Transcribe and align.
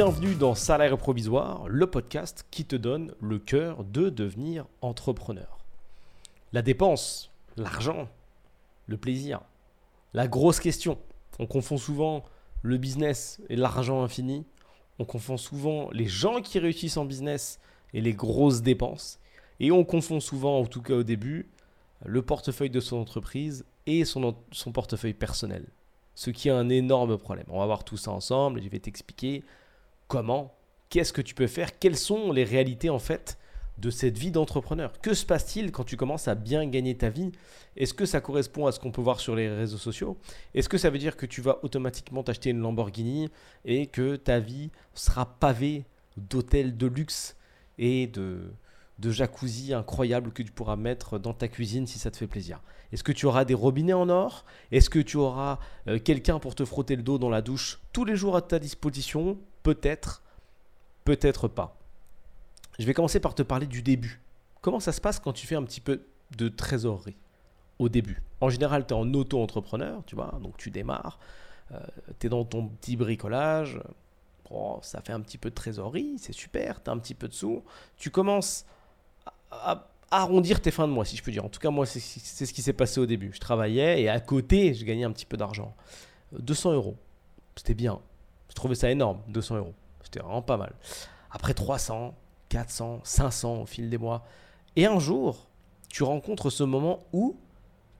Bienvenue 0.00 0.36
dans 0.36 0.54
Salaire 0.54 0.96
Provisoire, 0.96 1.68
le 1.68 1.88
podcast 1.88 2.46
qui 2.52 2.64
te 2.64 2.76
donne 2.76 3.12
le 3.20 3.40
cœur 3.40 3.82
de 3.82 4.10
devenir 4.10 4.64
entrepreneur. 4.80 5.58
La 6.52 6.62
dépense, 6.62 7.32
l'argent, 7.56 8.08
le 8.86 8.96
plaisir, 8.96 9.40
la 10.14 10.28
grosse 10.28 10.60
question. 10.60 10.98
On 11.40 11.46
confond 11.46 11.78
souvent 11.78 12.22
le 12.62 12.76
business 12.76 13.40
et 13.48 13.56
l'argent 13.56 14.04
infini. 14.04 14.46
On 15.00 15.04
confond 15.04 15.36
souvent 15.36 15.90
les 15.90 16.06
gens 16.06 16.42
qui 16.42 16.60
réussissent 16.60 16.96
en 16.96 17.04
business 17.04 17.58
et 17.92 18.00
les 18.00 18.14
grosses 18.14 18.62
dépenses. 18.62 19.18
Et 19.58 19.72
on 19.72 19.84
confond 19.84 20.20
souvent, 20.20 20.60
en 20.60 20.66
tout 20.66 20.80
cas 20.80 20.94
au 20.94 21.02
début, 21.02 21.50
le 22.04 22.22
portefeuille 22.22 22.70
de 22.70 22.78
son 22.78 22.98
entreprise 22.98 23.64
et 23.86 24.04
son, 24.04 24.32
portefeuille 24.72 25.14
personnel. 25.14 25.66
Ce 26.14 26.30
qui 26.30 26.46
est 26.46 26.52
un 26.52 26.68
énorme 26.68 27.18
problème. 27.18 27.46
On 27.48 27.58
va 27.58 27.66
voir 27.66 27.82
tout 27.82 27.96
ça 27.96 28.12
ensemble 28.12 28.60
et 28.60 28.62
je 28.62 28.68
vais 28.68 28.78
t'expliquer 28.78 29.42
comment, 30.08 30.54
qu'est-ce 30.88 31.12
que 31.12 31.22
tu 31.22 31.34
peux 31.34 31.46
faire, 31.46 31.78
quelles 31.78 31.96
sont 31.96 32.32
les 32.32 32.44
réalités 32.44 32.90
en 32.90 32.98
fait 32.98 33.38
de 33.76 33.90
cette 33.90 34.18
vie 34.18 34.32
d'entrepreneur? 34.32 34.92
Que 35.00 35.14
se 35.14 35.24
passe-t-il 35.24 35.70
quand 35.70 35.84
tu 35.84 35.96
commences 35.96 36.26
à 36.26 36.34
bien 36.34 36.66
gagner 36.66 36.96
ta 36.96 37.10
vie? 37.10 37.30
Est-ce 37.76 37.94
que 37.94 38.06
ça 38.06 38.20
correspond 38.20 38.66
à 38.66 38.72
ce 38.72 38.80
qu'on 38.80 38.90
peut 38.90 39.02
voir 39.02 39.20
sur 39.20 39.36
les 39.36 39.48
réseaux 39.48 39.78
sociaux? 39.78 40.18
Est-ce 40.54 40.68
que 40.68 40.78
ça 40.78 40.90
veut 40.90 40.98
dire 40.98 41.16
que 41.16 41.26
tu 41.26 41.40
vas 41.40 41.60
automatiquement 41.62 42.24
t'acheter 42.24 42.50
une 42.50 42.58
Lamborghini 42.58 43.28
et 43.64 43.86
que 43.86 44.16
ta 44.16 44.40
vie 44.40 44.70
sera 44.94 45.26
pavée 45.38 45.84
d'hôtels 46.16 46.76
de 46.76 46.86
luxe 46.88 47.36
et 47.78 48.08
de, 48.08 48.50
de 48.98 49.10
jacuzzi 49.12 49.72
incroyables 49.74 50.32
que 50.32 50.42
tu 50.42 50.50
pourras 50.50 50.74
mettre 50.74 51.20
dans 51.20 51.34
ta 51.34 51.46
cuisine 51.46 51.86
si 51.86 52.00
ça 52.00 52.10
te 52.10 52.16
fait 52.16 52.26
plaisir? 52.26 52.60
Est-ce 52.90 53.04
que 53.04 53.12
tu 53.12 53.26
auras 53.26 53.44
des 53.44 53.54
robinets 53.54 53.92
en 53.92 54.08
or? 54.08 54.44
Est-ce 54.72 54.90
que 54.90 54.98
tu 54.98 55.18
auras 55.18 55.60
euh, 55.86 56.00
quelqu'un 56.00 56.40
pour 56.40 56.56
te 56.56 56.64
frotter 56.64 56.96
le 56.96 57.02
dos 57.02 57.18
dans 57.18 57.28
la 57.28 57.42
douche 57.42 57.78
tous 57.92 58.04
les 58.04 58.16
jours 58.16 58.34
à 58.34 58.42
ta 58.42 58.58
disposition? 58.58 59.38
Peut-être, 59.62 60.22
peut-être 61.04 61.48
pas. 61.48 61.76
Je 62.78 62.86
vais 62.86 62.94
commencer 62.94 63.20
par 63.20 63.34
te 63.34 63.42
parler 63.42 63.66
du 63.66 63.82
début. 63.82 64.20
Comment 64.60 64.80
ça 64.80 64.92
se 64.92 65.00
passe 65.00 65.18
quand 65.18 65.32
tu 65.32 65.46
fais 65.46 65.56
un 65.56 65.64
petit 65.64 65.80
peu 65.80 66.02
de 66.36 66.48
trésorerie 66.48 67.16
au 67.78 67.88
début? 67.88 68.22
En 68.40 68.50
général, 68.50 68.86
tu 68.86 68.94
es 68.94 68.96
en 68.96 69.12
auto-entrepreneur, 69.14 70.02
tu 70.06 70.14
vois, 70.14 70.38
donc 70.42 70.56
tu 70.56 70.70
démarres, 70.70 71.18
euh, 71.72 71.78
tu 72.18 72.26
es 72.26 72.30
dans 72.30 72.44
ton 72.44 72.68
petit 72.68 72.96
bricolage, 72.96 73.80
ça 74.82 75.00
fait 75.00 75.12
un 75.12 75.20
petit 75.20 75.38
peu 75.38 75.50
de 75.50 75.54
trésorerie, 75.54 76.14
c'est 76.18 76.32
super, 76.32 76.82
tu 76.82 76.90
as 76.90 76.92
un 76.92 76.98
petit 76.98 77.14
peu 77.14 77.28
de 77.28 77.34
sous, 77.34 77.62
tu 77.96 78.10
commences 78.10 78.64
à, 79.50 79.88
arrondir 80.10 80.62
tes 80.62 80.70
fins 80.70 80.88
de 80.88 80.92
mois, 80.92 81.04
si 81.04 81.16
je 81.16 81.22
peux 81.22 81.30
dire. 81.30 81.44
En 81.44 81.50
tout 81.50 81.60
cas, 81.60 81.70
moi, 81.70 81.84
c'est 81.84 82.00
ce 82.00 82.52
qui 82.52 82.62
s'est 82.62 82.72
passé 82.72 82.98
au 82.98 83.04
début. 83.04 83.30
Je 83.34 83.40
travaillais 83.40 84.02
et 84.02 84.08
à 84.08 84.20
côté, 84.20 84.72
je 84.72 84.84
gagnais 84.84 85.04
un 85.04 85.12
petit 85.12 85.26
peu 85.26 85.36
d'argent. 85.36 85.74
200 86.32 86.72
euros, 86.72 86.96
c'était 87.56 87.74
bien. 87.74 88.00
Je 88.48 88.54
trouvais 88.54 88.74
ça 88.74 88.90
énorme, 88.90 89.20
200 89.28 89.56
euros. 89.56 89.74
C'était 90.02 90.20
vraiment 90.20 90.42
pas 90.42 90.56
mal. 90.56 90.74
Après 91.30 91.54
300, 91.54 92.14
400, 92.48 93.00
500 93.04 93.62
au 93.62 93.66
fil 93.66 93.90
des 93.90 93.98
mois. 93.98 94.24
Et 94.76 94.86
un 94.86 94.98
jour, 94.98 95.48
tu 95.88 96.02
rencontres 96.02 96.50
ce 96.50 96.64
moment 96.64 97.00
où 97.12 97.36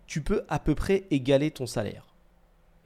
tu 0.06 0.22
peux 0.22 0.44
à 0.48 0.58
peu 0.58 0.74
près 0.74 1.04
égaler 1.10 1.50
ton 1.50 1.66
salaire. 1.66 2.06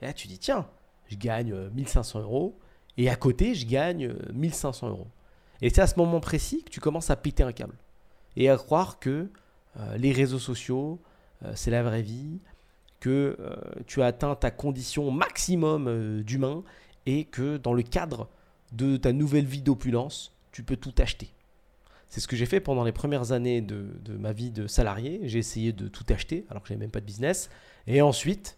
Et 0.01 0.05
là, 0.05 0.13
tu 0.13 0.27
dis, 0.27 0.37
tiens, 0.37 0.67
je 1.07 1.15
gagne 1.15 1.55
1500 1.69 2.19
euh, 2.19 2.23
euros 2.23 2.59
et 2.97 3.09
à 3.09 3.15
côté, 3.15 3.55
je 3.55 3.65
gagne 3.65 4.13
1500 4.33 4.87
euh, 4.87 4.89
euros. 4.89 5.07
Et 5.61 5.69
c'est 5.69 5.81
à 5.81 5.87
ce 5.87 5.95
moment 5.97 6.19
précis 6.19 6.63
que 6.63 6.69
tu 6.69 6.79
commences 6.79 7.09
à 7.09 7.15
péter 7.15 7.43
un 7.43 7.53
câble 7.53 7.75
et 8.35 8.49
à 8.49 8.57
croire 8.57 8.99
que 8.99 9.29
euh, 9.77 9.97
les 9.97 10.11
réseaux 10.11 10.39
sociaux, 10.39 10.99
c'est 11.55 11.71
la 11.71 11.83
vraie 11.83 12.01
vie, 12.01 12.39
que 13.01 13.37
tu 13.85 14.01
as 14.01 14.05
atteint 14.05 14.33
ta 14.33 14.49
condition 14.49 15.11
maximum 15.11 16.21
d'humain 16.21 16.63
et 17.05 17.25
que 17.25 17.57
dans 17.57 17.73
le 17.73 17.83
cadre 17.83 18.29
de 18.71 18.97
ta 18.97 19.13
nouvelle 19.13 19.45
vie 19.45 19.61
d'opulence, 19.61 20.35
tu 20.51 20.63
peux 20.63 20.77
tout 20.77 20.93
acheter. 20.97 21.33
C'est 22.07 22.19
ce 22.19 22.27
que 22.27 22.35
j'ai 22.35 22.45
fait 22.45 22.59
pendant 22.59 22.83
les 22.83 22.91
premières 22.91 23.31
années 23.31 23.61
de, 23.61 23.87
ma 24.19 24.33
vie 24.33 24.51
de 24.51 24.67
salarié. 24.67 25.21
J'ai 25.23 25.39
essayé 25.39 25.73
de 25.73 25.87
tout 25.87 26.05
acheter 26.09 26.45
alors 26.49 26.61
que 26.61 26.69
je 26.69 26.73
n'avais 26.73 26.85
même 26.85 26.91
pas 26.91 26.99
de 26.99 27.05
business. 27.05 27.49
Et 27.87 28.01
ensuite, 28.01 28.57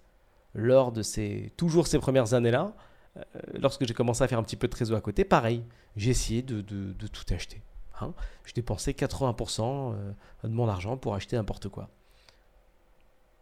lors 0.53 0.91
de 0.91 1.01
ces, 1.01 1.53
toujours 1.55 1.87
ces 1.87 1.99
premières 1.99 2.33
années-là, 2.33 2.75
euh, 3.17 3.23
lorsque 3.53 3.85
j'ai 3.85 3.93
commencé 3.93 4.23
à 4.23 4.27
faire 4.27 4.39
un 4.39 4.43
petit 4.43 4.57
peu 4.57 4.67
de 4.67 4.73
trésor 4.73 4.97
à 4.97 5.01
côté, 5.01 5.23
pareil, 5.23 5.63
j'ai 5.95 6.11
essayé 6.11 6.41
de, 6.41 6.61
tout 6.61 7.33
acheter. 7.33 7.61
Hein. 8.01 8.13
Je 8.43 8.53
dépensais 8.53 8.91
80% 8.91 9.61
euh, 9.61 10.11
de 10.43 10.49
mon 10.49 10.67
argent 10.67 10.97
pour 10.97 11.15
acheter 11.15 11.37
n'importe 11.37 11.69
quoi. 11.69 11.89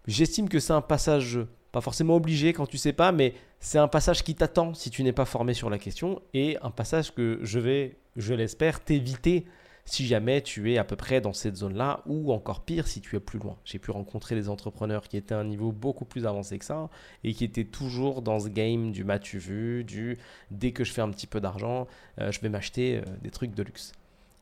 J'estime 0.08 0.50
que 0.50 0.60
c'est 0.60 0.74
un 0.74 0.82
passage 0.82 1.40
pas 1.72 1.82
forcément 1.82 2.16
obligé 2.16 2.54
quand 2.54 2.68
tu 2.68 2.78
sais 2.78 2.94
pas, 2.94 3.12
mais 3.12 3.34
c'est 3.60 3.80
un 3.80 3.88
passage 3.88 4.24
qui 4.24 4.36
t'attend 4.36 4.74
si 4.76 4.92
tu 4.92 5.04
n'es 5.04 5.12
pas 5.12 5.26
formé 5.26 5.54
sur 5.54 5.70
la 5.70 5.80
question 5.80 6.22
et 6.34 6.58
un 6.62 6.70
passage 6.70 7.14
que 7.16 7.40
je 7.42 7.60
vais, 7.60 7.98
je 8.16 8.34
l'espère, 8.34 8.84
t'éviter 8.84 9.46
si 9.86 10.06
jamais 10.06 10.42
tu 10.42 10.72
es 10.72 10.78
à 10.78 10.84
peu 10.84 10.96
près 10.96 11.20
dans 11.20 11.34
cette 11.34 11.58
zone-là 11.58 12.02
ou 12.06 12.32
encore 12.32 12.62
pire 12.62 12.88
si 12.88 13.02
tu 13.02 13.16
es 13.16 13.20
plus 13.20 13.40
loin. 13.40 13.58
J'ai 13.66 13.80
pu 13.80 13.92
rencontrer 13.92 14.36
des 14.36 14.50
entrepreneurs 14.50 15.08
qui 15.08 15.18
étaient 15.18 15.34
à 15.34 15.40
un 15.40 15.44
niveau 15.44 15.72
beaucoup 15.72 16.06
plus 16.06 16.26
avancé 16.26 16.60
que 16.60 16.66
ça 16.66 16.90
et 17.24 17.34
qui 17.34 17.44
étaient 17.44 17.66
toujours 17.66 18.22
dans 18.22 18.40
ce 18.40 18.50
game 18.50 18.92
du 18.92 19.04
m'as-tu 19.04 19.40
vu, 19.40 19.84
du 19.84 20.20
dès 20.52 20.72
que 20.72 20.84
je 20.84 20.94
fais 20.94 21.02
un 21.02 21.10
petit 21.10 21.28
peu 21.28 21.42
d'argent, 21.42 21.88
euh, 22.20 22.32
je 22.32 22.40
vais 22.40 22.50
m'acheter 22.50 22.98
euh, 22.98 23.02
des 23.22 23.32
trucs 23.32 23.56
de 23.56 23.64
luxe. 23.64 23.94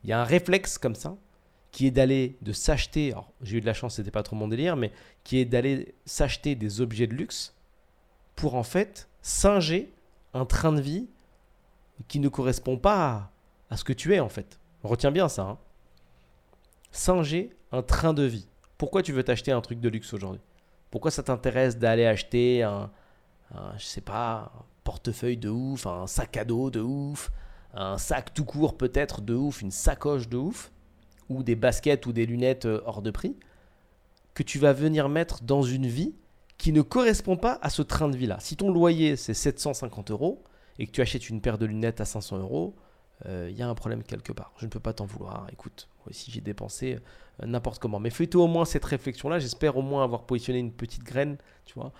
Il 0.04 0.10
y 0.10 0.12
a 0.12 0.20
un 0.20 0.24
réflexe 0.24 0.76
comme 0.76 0.94
ça 0.94 1.16
qui 1.72 1.86
est 1.86 1.90
d'aller 1.90 2.36
de 2.42 2.52
s'acheter, 2.52 3.14
j'ai 3.40 3.56
eu 3.56 3.60
de 3.60 3.66
la 3.66 3.72
chance, 3.72 3.96
c'était 3.96 4.10
pas 4.10 4.22
trop 4.22 4.36
mon 4.36 4.46
délire, 4.46 4.76
mais 4.76 4.92
qui 5.24 5.38
est 5.38 5.46
d'aller 5.46 5.94
s'acheter 6.04 6.54
des 6.54 6.82
objets 6.82 7.06
de 7.06 7.14
luxe 7.14 7.54
pour 8.36 8.54
en 8.54 8.62
fait 8.62 9.08
singer 9.22 9.90
un 10.34 10.44
train 10.44 10.72
de 10.72 10.80
vie 10.80 11.08
qui 12.08 12.20
ne 12.20 12.28
correspond 12.28 12.76
pas 12.76 13.30
à, 13.70 13.76
ce 13.76 13.84
que 13.84 13.94
tu 13.94 14.14
es 14.14 14.20
en 14.20 14.28
fait. 14.28 14.60
Retiens 14.82 15.10
bien 15.10 15.28
ça. 15.28 15.42
Hein. 15.42 15.58
Singer 16.90 17.50
un 17.72 17.82
train 17.82 18.12
de 18.12 18.24
vie. 18.24 18.48
Pourquoi 18.76 19.02
tu 19.02 19.12
veux 19.12 19.22
t'acheter 19.22 19.52
un 19.52 19.60
truc 19.62 19.80
de 19.80 19.88
luxe 19.88 20.12
aujourd'hui? 20.12 20.42
Pourquoi 20.90 21.10
ça 21.10 21.22
t'intéresse 21.22 21.78
d'aller 21.78 22.04
acheter 22.04 22.62
un, 22.62 22.90
un, 23.54 23.78
je 23.78 23.84
sais 23.84 24.02
pas, 24.02 24.52
un 24.54 24.64
portefeuille 24.84 25.38
de 25.38 25.48
ouf, 25.48 25.86
un 25.86 26.06
sac 26.06 26.36
à 26.36 26.44
dos 26.44 26.70
de 26.70 26.80
ouf, 26.80 27.30
un 27.72 27.96
sac 27.96 28.34
tout 28.34 28.44
court 28.44 28.76
peut-être 28.76 29.22
de 29.22 29.34
ouf, 29.34 29.62
une 29.62 29.70
sacoche 29.70 30.28
de 30.28 30.36
ouf? 30.36 30.70
Ou 31.36 31.42
des 31.42 31.56
baskets 31.56 32.06
ou 32.06 32.12
des 32.12 32.26
lunettes 32.26 32.66
euh, 32.66 32.80
hors 32.86 33.02
de 33.02 33.10
prix, 33.10 33.36
que 34.34 34.42
tu 34.42 34.58
vas 34.58 34.72
venir 34.72 35.08
mettre 35.08 35.42
dans 35.42 35.62
une 35.62 35.86
vie 35.86 36.14
qui 36.58 36.72
ne 36.72 36.82
correspond 36.82 37.36
pas 37.36 37.58
à 37.62 37.70
ce 37.70 37.82
train 37.82 38.08
de 38.08 38.16
vie-là. 38.16 38.38
Si 38.40 38.56
ton 38.56 38.70
loyer 38.70 39.16
c'est 39.16 39.34
750 39.34 40.10
euros 40.10 40.42
et 40.78 40.86
que 40.86 40.92
tu 40.92 41.00
achètes 41.00 41.28
une 41.28 41.40
paire 41.40 41.58
de 41.58 41.66
lunettes 41.66 42.00
à 42.00 42.04
500 42.04 42.38
euros, 42.38 42.74
il 43.24 43.30
euh, 43.30 43.50
y 43.50 43.62
a 43.62 43.68
un 43.68 43.74
problème 43.74 44.02
quelque 44.02 44.32
part. 44.32 44.52
Je 44.58 44.64
ne 44.64 44.70
peux 44.70 44.80
pas 44.80 44.92
t'en 44.92 45.06
vouloir. 45.06 45.46
Écoute, 45.52 45.88
moi 45.98 46.10
aussi 46.10 46.30
j'ai 46.30 46.40
dépensé 46.40 46.98
euh, 47.42 47.46
n'importe 47.46 47.78
comment. 47.78 48.00
Mais 48.00 48.10
fais-toi 48.10 48.44
au 48.44 48.48
moins 48.48 48.64
cette 48.64 48.84
réflexion-là. 48.84 49.38
J'espère 49.38 49.76
au 49.76 49.82
moins 49.82 50.02
avoir 50.02 50.24
positionné 50.24 50.58
une 50.58 50.72
petite 50.72 51.04
graine, 51.04 51.36
tu 51.64 51.74
vois. 51.74 51.92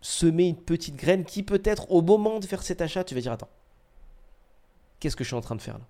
Semer 0.00 0.48
une 0.48 0.56
petite 0.56 0.96
graine 0.96 1.24
qui 1.24 1.42
peut-être 1.42 1.90
au 1.90 2.02
moment 2.02 2.38
de 2.38 2.44
faire 2.44 2.62
cet 2.62 2.80
achat, 2.80 3.02
tu 3.04 3.14
vas 3.14 3.20
dire 3.20 3.32
attends, 3.32 3.48
qu'est-ce 5.00 5.16
que 5.16 5.24
je 5.24 5.28
suis 5.28 5.36
en 5.36 5.40
train 5.40 5.56
de 5.56 5.62
faire 5.62 5.78
là? 5.78 5.86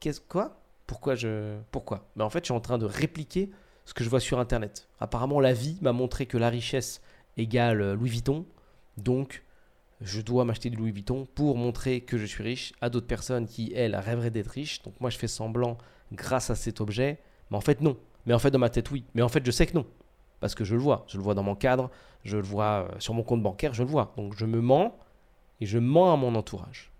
Qu'est-ce 0.00 0.20
quoi? 0.20 0.60
Pourquoi 0.86 1.14
je. 1.14 1.58
Pourquoi? 1.70 2.06
Mais 2.16 2.24
En 2.24 2.30
fait, 2.30 2.40
je 2.40 2.46
suis 2.46 2.54
en 2.54 2.60
train 2.60 2.78
de 2.78 2.86
répliquer 2.86 3.50
ce 3.84 3.94
que 3.94 4.04
je 4.04 4.08
vois 4.08 4.20
sur 4.20 4.38
Internet. 4.38 4.88
Apparemment, 5.00 5.40
la 5.40 5.52
vie 5.52 5.78
m'a 5.82 5.92
montré 5.92 6.26
que 6.26 6.38
la 6.38 6.48
richesse 6.48 7.00
égale 7.36 7.80
euh, 7.80 7.94
Louis 7.94 8.10
Vuitton. 8.10 8.46
Donc, 8.96 9.42
je 10.00 10.20
dois 10.20 10.44
m'acheter 10.44 10.70
du 10.70 10.76
Louis 10.76 10.92
Vuitton 10.92 11.26
pour 11.34 11.56
montrer 11.56 12.00
que 12.00 12.18
je 12.18 12.26
suis 12.26 12.42
riche 12.42 12.72
à 12.80 12.90
d'autres 12.90 13.06
personnes 13.06 13.46
qui, 13.46 13.72
elles, 13.74 13.96
rêveraient 13.96 14.30
d'être 14.30 14.48
riches. 14.48 14.82
Donc, 14.82 14.94
moi, 15.00 15.10
je 15.10 15.18
fais 15.18 15.28
semblant 15.28 15.78
grâce 16.12 16.50
à 16.50 16.54
cet 16.54 16.80
objet. 16.80 17.18
Mais 17.50 17.56
en 17.56 17.60
fait, 17.60 17.80
non. 17.80 17.96
Mais 18.26 18.34
en 18.34 18.38
fait, 18.38 18.50
dans 18.50 18.58
ma 18.58 18.70
tête, 18.70 18.90
oui. 18.90 19.04
Mais 19.14 19.22
en 19.22 19.28
fait, 19.28 19.44
je 19.44 19.50
sais 19.50 19.66
que 19.66 19.74
non. 19.74 19.86
Parce 20.40 20.54
que 20.54 20.64
je 20.64 20.74
le 20.74 20.80
vois. 20.80 21.04
Je 21.08 21.16
le 21.16 21.22
vois 21.22 21.34
dans 21.34 21.42
mon 21.42 21.54
cadre. 21.54 21.90
Je 22.24 22.36
le 22.36 22.42
vois 22.42 22.88
euh, 22.88 22.98
sur 22.98 23.14
mon 23.14 23.22
compte 23.22 23.42
bancaire. 23.42 23.74
Je 23.74 23.82
le 23.82 23.88
vois. 23.88 24.12
Donc, 24.16 24.34
je 24.36 24.46
me 24.46 24.60
mens. 24.60 24.96
Et 25.60 25.66
je 25.66 25.78
mens 25.78 26.12
à 26.12 26.16
mon 26.16 26.34
entourage. 26.34 26.90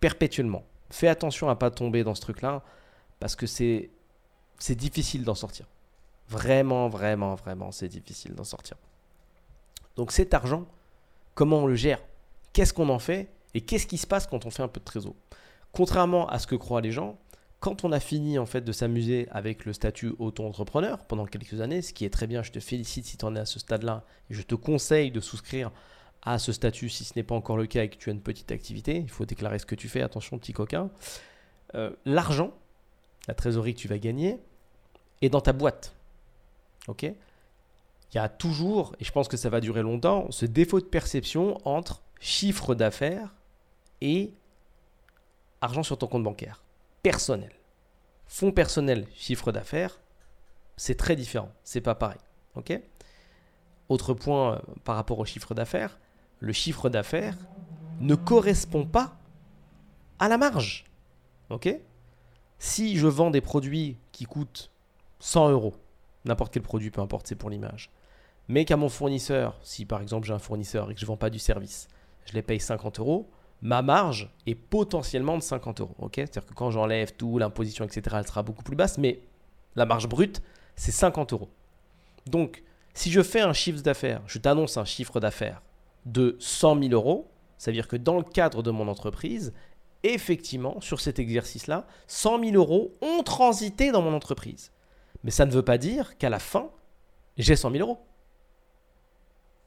Perpétuellement. 0.00 0.64
Fais 0.90 1.08
attention 1.08 1.48
à 1.48 1.56
pas 1.56 1.70
tomber 1.70 2.04
dans 2.04 2.14
ce 2.14 2.20
truc-là 2.20 2.62
parce 3.20 3.36
que 3.36 3.46
c'est 3.46 3.90
c'est 4.58 4.74
difficile 4.74 5.24
d'en 5.24 5.34
sortir. 5.34 5.66
Vraiment, 6.28 6.88
vraiment, 6.88 7.34
vraiment, 7.34 7.70
c'est 7.72 7.88
difficile 7.88 8.34
d'en 8.34 8.44
sortir. 8.44 8.76
Donc 9.96 10.12
cet 10.12 10.32
argent, 10.34 10.66
comment 11.34 11.58
on 11.58 11.66
le 11.66 11.74
gère? 11.74 12.00
Qu'est-ce 12.52 12.72
qu'on 12.72 12.88
en 12.88 12.98
fait? 12.98 13.30
Et 13.52 13.60
qu'est-ce 13.60 13.86
qui 13.86 13.98
se 13.98 14.06
passe 14.06 14.26
quand 14.26 14.46
on 14.46 14.50
fait 14.50 14.62
un 14.62 14.68
peu 14.68 14.80
de 14.80 14.84
trésor? 14.84 15.14
Contrairement 15.72 16.28
à 16.28 16.38
ce 16.38 16.46
que 16.46 16.54
croient 16.54 16.80
les 16.80 16.92
gens, 16.92 17.18
quand 17.60 17.84
on 17.84 17.92
a 17.92 18.00
fini 18.00 18.38
en 18.38 18.46
fait 18.46 18.60
de 18.60 18.72
s'amuser 18.72 19.26
avec 19.30 19.64
le 19.64 19.72
statut 19.72 20.14
auto-entrepreneur 20.18 20.98
pendant 21.06 21.24
quelques 21.24 21.60
années, 21.60 21.82
ce 21.82 21.92
qui 21.92 22.04
est 22.04 22.10
très 22.10 22.26
bien, 22.26 22.42
je 22.42 22.52
te 22.52 22.60
félicite 22.60 23.06
si 23.06 23.16
tu 23.16 23.24
en 23.24 23.34
es 23.34 23.40
à 23.40 23.46
ce 23.46 23.58
stade-là, 23.58 24.04
je 24.30 24.42
te 24.42 24.54
conseille 24.54 25.10
de 25.10 25.20
souscrire 25.20 25.70
à 26.22 26.38
ce 26.38 26.52
statut 26.52 26.88
si 26.88 27.04
ce 27.04 27.14
n'est 27.16 27.22
pas 27.22 27.34
encore 27.34 27.56
le 27.56 27.66
cas 27.66 27.84
et 27.84 27.88
que 27.88 27.96
tu 27.96 28.10
as 28.10 28.12
une 28.12 28.20
petite 28.20 28.52
activité, 28.52 28.96
il 28.98 29.10
faut 29.10 29.24
déclarer 29.24 29.58
ce 29.58 29.66
que 29.66 29.74
tu 29.74 29.88
fais, 29.88 30.02
attention 30.02 30.38
petit 30.38 30.52
coquin. 30.52 30.90
Euh, 31.74 31.90
l'argent, 32.04 32.52
la 33.28 33.34
trésorerie 33.34 33.74
que 33.74 33.80
tu 33.80 33.88
vas 33.88 33.98
gagner, 33.98 34.40
est 35.22 35.28
dans 35.28 35.40
ta 35.40 35.52
boîte. 35.52 35.94
Ok? 36.88 37.02
Il 37.02 38.16
y 38.16 38.18
a 38.18 38.28
toujours, 38.28 38.94
et 39.00 39.04
je 39.04 39.12
pense 39.12 39.28
que 39.28 39.36
ça 39.36 39.48
va 39.48 39.60
durer 39.60 39.82
longtemps, 39.82 40.30
ce 40.30 40.46
défaut 40.46 40.80
de 40.80 40.84
perception 40.84 41.58
entre 41.66 42.02
chiffre 42.20 42.74
d'affaires 42.74 43.34
et 44.00 44.32
argent 45.60 45.82
sur 45.82 45.98
ton 45.98 46.06
compte 46.06 46.22
bancaire. 46.22 46.62
Personnel. 47.02 47.52
Fonds 48.26 48.52
personnel, 48.52 49.06
chiffre 49.14 49.52
d'affaires, 49.52 49.98
c'est 50.76 50.96
très 50.96 51.16
différent. 51.16 51.50
C'est 51.64 51.80
pas 51.80 51.94
pareil. 51.94 52.20
Ok? 52.54 52.78
Autre 53.88 54.14
point 54.14 54.54
euh, 54.54 54.58
par 54.84 54.96
rapport 54.96 55.18
au 55.18 55.24
chiffre 55.24 55.54
d'affaires, 55.54 55.98
le 56.40 56.52
chiffre 56.52 56.88
d'affaires 56.88 57.36
ne 58.00 58.14
correspond 58.14 58.86
pas 58.86 59.16
à 60.18 60.28
la 60.28 60.38
marge. 60.38 60.84
Ok? 61.50 61.68
Si 62.64 62.96
je 62.96 63.06
vends 63.06 63.30
des 63.30 63.42
produits 63.42 63.98
qui 64.10 64.24
coûtent 64.24 64.70
100 65.18 65.50
euros, 65.50 65.74
n'importe 66.24 66.50
quel 66.50 66.62
produit, 66.62 66.90
peu 66.90 67.02
importe, 67.02 67.26
c'est 67.26 67.34
pour 67.34 67.50
l'image, 67.50 67.90
mais 68.48 68.64
qu'à 68.64 68.78
mon 68.78 68.88
fournisseur, 68.88 69.58
si 69.62 69.84
par 69.84 70.00
exemple 70.00 70.26
j'ai 70.26 70.32
un 70.32 70.38
fournisseur 70.38 70.90
et 70.90 70.94
que 70.94 71.00
je 71.00 71.04
ne 71.04 71.08
vends 71.08 71.18
pas 71.18 71.28
du 71.28 71.38
service, 71.38 71.88
je 72.24 72.32
les 72.32 72.40
paye 72.40 72.58
50 72.58 73.00
euros, 73.00 73.28
ma 73.60 73.82
marge 73.82 74.30
est 74.46 74.54
potentiellement 74.54 75.36
de 75.36 75.42
50 75.42 75.82
euros. 75.82 75.94
C'est-à-dire 76.14 76.46
que 76.46 76.54
quand 76.54 76.70
j'enlève 76.70 77.12
tout, 77.12 77.36
l'imposition, 77.38 77.84
etc., 77.84 78.16
elle 78.18 78.26
sera 78.26 78.42
beaucoup 78.42 78.62
plus 78.62 78.76
basse, 78.76 78.96
mais 78.96 79.20
la 79.76 79.84
marge 79.84 80.08
brute, 80.08 80.40
c'est 80.74 80.90
50 80.90 81.34
euros. 81.34 81.50
Donc, 82.24 82.64
si 82.94 83.10
je 83.10 83.22
fais 83.22 83.42
un 83.42 83.52
chiffre 83.52 83.82
d'affaires, 83.82 84.22
je 84.26 84.38
t'annonce 84.38 84.78
un 84.78 84.86
chiffre 84.86 85.20
d'affaires 85.20 85.60
de 86.06 86.34
100 86.40 86.80
000 86.80 86.94
euros, 86.94 87.28
ça 87.58 87.70
veut 87.70 87.74
dire 87.74 87.88
que 87.88 87.96
dans 87.96 88.16
le 88.16 88.24
cadre 88.24 88.62
de 88.62 88.70
mon 88.70 88.88
entreprise, 88.88 89.52
effectivement, 90.04 90.80
sur 90.80 91.00
cet 91.00 91.18
exercice-là, 91.18 91.86
100 92.06 92.44
000 92.44 92.56
euros 92.56 92.92
ont 93.00 93.22
transité 93.22 93.90
dans 93.90 94.02
mon 94.02 94.14
entreprise. 94.14 94.70
Mais 95.24 95.30
ça 95.30 95.46
ne 95.46 95.50
veut 95.50 95.62
pas 95.62 95.78
dire 95.78 96.16
qu'à 96.18 96.28
la 96.28 96.38
fin, 96.38 96.70
j'ai 97.38 97.56
100 97.56 97.70
000 97.72 97.82
euros. 97.82 97.98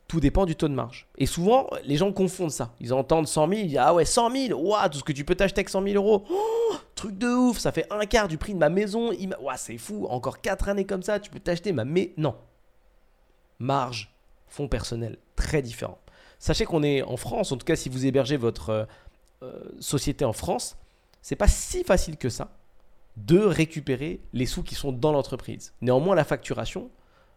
Tout 0.07 0.21
dépend 0.21 0.45
du 0.45 0.55
taux 0.55 0.69
de 0.69 0.73
marge. 0.73 1.07
Et 1.17 1.25
souvent, 1.25 1.67
les 1.83 1.97
gens 1.97 2.13
confondent 2.13 2.51
ça. 2.51 2.73
Ils 2.79 2.93
entendent 2.93 3.27
100 3.27 3.49
000, 3.49 3.59
ils 3.61 3.67
disent 3.69 3.77
Ah 3.81 3.93
ouais, 3.93 4.05
100 4.05 4.31
000, 4.31 4.59
waouh, 4.59 4.89
tout 4.89 4.99
ce 4.99 5.03
que 5.03 5.11
tu 5.11 5.25
peux 5.25 5.35
t'acheter 5.35 5.59
avec 5.59 5.69
100 5.69 5.83
000 5.83 5.95
euros. 5.95 6.23
Oh, 6.29 6.75
truc 6.95 7.17
de 7.17 7.27
ouf, 7.27 7.57
ça 7.57 7.71
fait 7.71 7.91
un 7.91 8.05
quart 8.05 8.29
du 8.29 8.37
prix 8.37 8.53
de 8.53 8.59
ma 8.59 8.69
maison. 8.69 9.11
Waouh, 9.11 9.57
c'est 9.57 9.77
fou, 9.77 10.05
encore 10.09 10.39
4 10.39 10.69
années 10.69 10.85
comme 10.85 11.03
ça, 11.03 11.19
tu 11.19 11.29
peux 11.29 11.39
t'acheter 11.39 11.73
ma. 11.73 11.83
Mais 11.83 12.13
non. 12.15 12.35
Marge, 13.59 14.15
fonds 14.47 14.69
personnel, 14.69 15.17
très 15.35 15.61
différent. 15.61 15.97
Sachez 16.39 16.65
qu'on 16.65 16.83
est 16.83 17.01
en 17.01 17.17
France, 17.17 17.51
en 17.51 17.57
tout 17.57 17.65
cas 17.65 17.75
si 17.75 17.89
vous 17.89 18.05
hébergez 18.05 18.37
votre 18.37 18.69
euh, 18.69 18.85
société 19.79 20.25
en 20.25 20.33
France, 20.33 20.77
c'est 21.21 21.35
pas 21.35 21.47
si 21.47 21.83
facile 21.83 22.17
que 22.17 22.29
ça 22.29 22.49
de 23.17 23.39
récupérer 23.39 24.21
les 24.33 24.45
sous 24.45 24.63
qui 24.63 24.75
sont 24.75 24.91
dans 24.91 25.11
l'entreprise. 25.11 25.73
Néanmoins, 25.81 26.15
la 26.15 26.23
facturation 26.23 26.91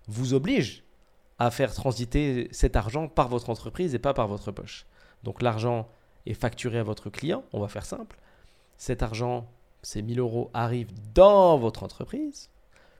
vous 0.09 0.35
oblige 0.35 0.85
à 1.39 1.51
faire 1.51 1.73
transiter 1.73 2.49
cet 2.53 2.77
argent 2.77 3.09
par 3.09 3.29
votre 3.29 3.49
entreprise 3.49 3.95
et 3.95 3.99
pas 3.99 4.13
par 4.13 4.29
votre 4.29 4.53
poche. 4.53 4.87
Donc 5.23 5.41
l'argent 5.41 5.89
est 6.27 6.35
facturé 6.35 6.79
à 6.79 6.83
votre 6.83 7.09
client, 7.09 7.45
on 7.53 7.61
va 7.61 7.69
faire 7.69 7.87
simple. 7.87 8.19
Cet 8.77 9.03
argent, 9.03 9.49
ces 9.83 10.03
1000 10.03 10.21
euros, 10.21 10.51
arrivent 10.53 10.93
dans 11.15 11.57
votre 11.57 11.83
entreprise. 11.83 12.51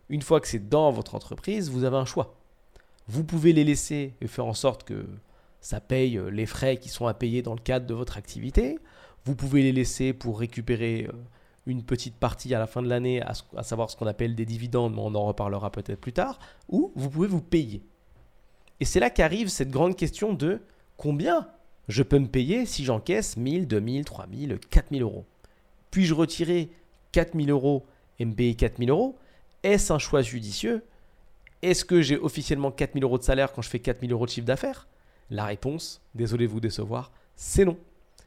Une 0.09 0.23
fois 0.23 0.41
que 0.41 0.49
c'est 0.49 0.69
dans 0.69 0.91
votre 0.91 1.15
entreprise, 1.15 1.71
vous 1.71 1.85
avez 1.85 1.99
un 1.99 2.07
choix. 2.07 2.35
Vous 3.09 3.25
pouvez 3.25 3.53
les 3.53 3.65
laisser 3.65 4.15
et 4.21 4.27
faire 4.27 4.47
en 4.47 4.55
sorte 4.55 4.85
que 4.85 5.07
ça 5.61 5.81
paye 5.81 6.19
les 6.31 6.47
frais 6.47 6.79
qui 6.79 6.89
sont 6.89 7.07
à 7.07 7.15
payer 7.15 7.43
dans 7.43 7.55
le 7.55 7.61
cadre 7.61 7.87
de 7.87 7.95
votre 7.95 8.17
activité. 8.17 8.79
Vous 9.25 9.35
pouvez 9.35 9.63
les 9.63 9.73
laisser 9.73 10.13
pour 10.13 10.41
récupérer 10.41 11.09
euh, 11.09 11.13
une 11.67 11.83
petite 11.83 12.17
partie 12.17 12.55
à 12.55 12.59
la 12.59 12.67
fin 12.67 12.83
de 12.83 12.89
l'année, 12.89 13.23
à, 13.23 13.63
savoir 13.63 13.91
ce 13.91 13.97
qu'on 13.97 14.07
appelle 14.07 14.35
des 14.35 14.47
dividendes, 14.47 14.95
mais 14.95 15.03
on 15.03 15.15
en 15.15 15.27
reparlera 15.27 15.71
peut-être 15.71 16.01
plus 16.01 16.13
tard, 16.13 16.39
ou 16.69 16.93
vous 16.97 17.11
pouvez 17.11 17.29
vous 17.29 17.43
payer. 17.43 17.83
Et 18.81 18.85
c'est 18.85 19.01
là 19.01 19.11
qu'arrive 19.11 19.49
cette 19.49 19.71
grande 19.71 19.97
question 19.97 20.33
de 20.33 20.61
combien 20.97 21.49
je 21.89 22.03
peux 22.03 22.19
me 22.19 22.29
payer 22.29 22.67
si 22.67 22.85
j'encaisse 22.85 23.37
1000, 23.37 23.67
2000, 23.67 24.05
3000, 24.05 24.59
4000 24.71 25.03
euros? 25.03 25.27
Puis-je 25.91 26.15
retirer 26.15 26.71
4000 27.13 27.51
euros 27.51 27.85
et 28.19 28.25
me 28.25 28.35
payer 28.35 28.55
4000 28.55 28.91
euros? 28.91 29.19
Est-ce 29.63 29.93
un 29.93 29.99
choix 29.99 30.23
judicieux? 30.23 30.83
Est-ce 31.63 31.85
que 31.85 32.01
j'ai 32.01 32.17
officiellement 32.17 32.71
4000 32.71 33.05
euros 33.05 33.19
de 33.19 33.23
salaire 33.23 33.53
quand 33.53 33.61
je 33.61 33.69
fais 33.69 33.81
4000 33.81 34.13
euros 34.13 34.25
de 34.25 34.31
chiffre 34.31 34.47
d'affaires? 34.47 34.89
La 35.29 35.45
réponse, 35.45 36.01
désolé 36.15 36.47
de 36.47 36.53
vous 36.53 36.61
décevoir, 36.61 37.13
c'est 37.37 37.65
non. 37.65 37.77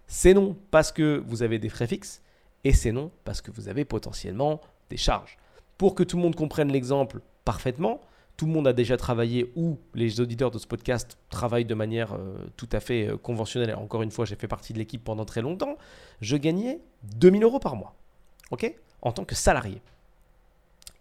C'est 0.08 0.34
non 0.34 0.56
parce 0.72 0.92
que 0.92 1.24
vous 1.26 1.44
avez 1.44 1.60
des 1.60 1.70
frais 1.70 1.88
fixes 1.88 2.22
et 2.64 2.74
c'est 2.74 2.92
non 2.92 3.12
parce 3.24 3.42
que 3.42 3.52
vous 3.52 3.68
avez 3.68 3.86
potentiellement 3.86 4.62
des 4.90 4.98
charges. 4.98 5.38
Pour 5.78 5.96
que 5.96 6.04
tout 6.04 6.18
le 6.18 6.24
monde 6.24 6.36
comprenne 6.36 6.72
l'exemple 6.72 7.20
parfaitement, 7.46 8.02
tout 8.38 8.46
le 8.46 8.52
monde 8.52 8.68
a 8.68 8.74
déjà 8.74 8.98
travaillé 8.98 9.52
ou 9.56 9.78
les 9.94 10.20
auditeurs 10.20 10.52
de 10.52 10.58
ce 10.58 10.66
podcast 10.66 11.18
travaillent 11.30 11.66
de 11.66 11.76
manière 11.76 12.14
euh, 12.14 12.36
tout 12.58 12.70
à 12.72 12.80
fait 12.80 13.08
euh, 13.08 13.18
conventionnelle. 13.18 13.76
Encore 13.76 14.02
une 14.02 14.12
fois, 14.12 14.26
j'ai 14.26 14.36
fait 14.36 14.48
partie 14.48 14.74
de 14.74 14.80
l'équipe 14.80 15.04
pendant 15.04 15.26
très 15.26 15.42
longtemps. 15.42 15.78
Je 16.22 16.36
gagnais 16.36 16.80
2000 17.16 17.44
euros 17.44 17.60
par 17.60 17.76
mois, 17.76 17.96
ok, 18.52 18.74
en 19.02 19.12
tant 19.12 19.26
que 19.26 19.36
salarié. 19.36 19.82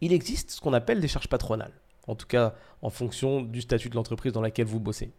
Il 0.00 0.12
existe 0.12 0.50
ce 0.50 0.60
qu'on 0.60 0.72
appelle 0.72 1.00
des 1.00 1.08
charges 1.08 1.28
patronales, 1.28 1.72
en 2.06 2.16
tout 2.16 2.26
cas 2.26 2.54
en 2.82 2.90
fonction 2.90 3.40
du 3.40 3.60
statut 3.60 3.88
de 3.88 3.94
l'entreprise 3.94 4.32
dans 4.32 4.42
laquelle 4.42 4.66
vous 4.66 4.80
bossez. 4.80 5.12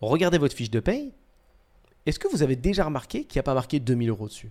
Regardez 0.00 0.38
votre 0.38 0.54
fiche 0.54 0.70
de 0.70 0.80
paye. 0.80 1.12
Est-ce 2.06 2.18
que 2.18 2.28
vous 2.28 2.42
avez 2.42 2.56
déjà 2.56 2.84
remarqué 2.84 3.24
qu'il 3.24 3.36
n'y 3.38 3.40
a 3.40 3.44
pas 3.44 3.54
marqué 3.54 3.80
2000 3.80 4.08
euros 4.10 4.28
dessus? 4.28 4.50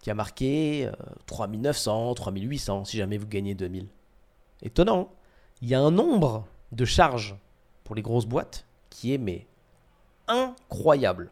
Qui 0.00 0.10
a 0.10 0.14
marqué 0.14 0.90
3900, 1.26 2.10
euh, 2.10 2.14
3800 2.14 2.84
si 2.84 2.96
jamais 2.96 3.18
vous 3.18 3.28
gagnez 3.28 3.54
2000 3.54 3.86
Étonnant. 4.62 5.00
Hein? 5.00 5.08
Il 5.62 5.68
y 5.68 5.74
a 5.74 5.80
un 5.80 5.92
nombre 5.92 6.44
de 6.72 6.84
charges 6.84 7.36
pour 7.84 7.94
les 7.94 8.02
grosses 8.02 8.26
boîtes 8.26 8.66
qui 8.90 9.14
est 9.14 9.46
incroyable. 10.26 11.30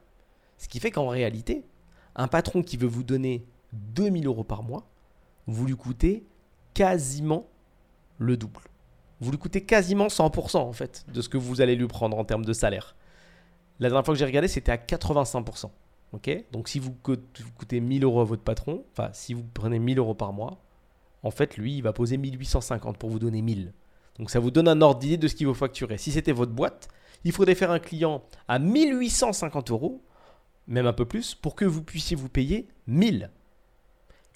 Ce 0.56 0.69
qui 0.69 0.79
fait 0.79 0.93
qu'en 0.93 1.08
réalité, 1.08 1.64
un 2.14 2.29
patron 2.29 2.62
qui 2.62 2.76
veut 2.76 2.87
vous 2.87 3.03
donner 3.03 3.44
2000 3.73 4.26
euros 4.26 4.44
par 4.44 4.62
mois, 4.62 4.85
vous 5.46 5.67
lui 5.67 5.76
coûtez 5.76 6.25
quasiment 6.75 7.49
le 8.19 8.37
double. 8.37 8.61
Vous 9.20 9.31
lui 9.31 9.38
coûtez 9.38 9.64
quasiment 9.64 10.06
100% 10.06 10.58
en 10.58 10.73
fait 10.73 11.05
de 11.12 11.20
ce 11.20 11.29
que 11.29 11.38
vous 11.38 11.61
allez 11.61 11.75
lui 11.75 11.88
prendre 11.88 12.17
en 12.17 12.25
termes 12.25 12.44
de 12.44 12.53
salaire. 12.53 12.94
La 13.81 13.88
dernière 13.88 14.05
fois 14.05 14.15
que 14.15 14.19
j'ai 14.19 14.27
regardé, 14.27 14.47
c'était 14.47 14.73
à 14.73 14.77
85%. 14.77 15.71
Ok? 16.12 16.44
Donc 16.53 16.69
si 16.69 16.79
vous 16.79 16.93
coûtez 16.93 17.81
1000 17.81 18.05
euros 18.05 18.21
à 18.21 18.25
votre 18.25 18.43
patron, 18.43 18.85
enfin 18.93 19.11
si 19.12 19.32
vous 19.32 19.44
prenez 19.55 19.79
1000 19.79 19.99
euros 19.99 20.15
par 20.15 20.32
mois, 20.32 20.59
en 21.22 21.31
fait 21.31 21.56
lui 21.56 21.77
il 21.77 21.82
va 21.82 21.93
poser 21.93 22.17
1850 22.17 22.99
pour 22.99 23.10
vous 23.10 23.19
donner 23.19 23.43
1000. 23.43 23.72
Donc 24.19 24.31
ça 24.31 24.41
vous 24.41 24.51
donne 24.51 24.69
un 24.69 24.81
ordre 24.82 25.01
d'idée 25.01 25.17
de 25.17 25.29
ce 25.29 25.34
qu'il 25.34 25.46
faut 25.46 25.55
facturer. 25.55 25.99
Si 25.99 26.10
c'était 26.13 26.32
votre 26.32 26.53
boîte, 26.53 26.89
il 27.25 27.32
faudrait 27.32 27.55
faire 27.55 27.70
un 27.70 27.79
client 27.79 28.22
à 28.49 28.58
1850 28.58 29.70
euros, 29.70 30.03
même 30.67 30.87
un 30.87 30.93
peu 30.93 31.05
plus, 31.05 31.34
pour 31.34 31.55
que 31.55 31.65
vous 31.65 31.82
puissiez 31.82 32.17
vous 32.17 32.29
payer 32.29 32.69
1000. 32.87 33.31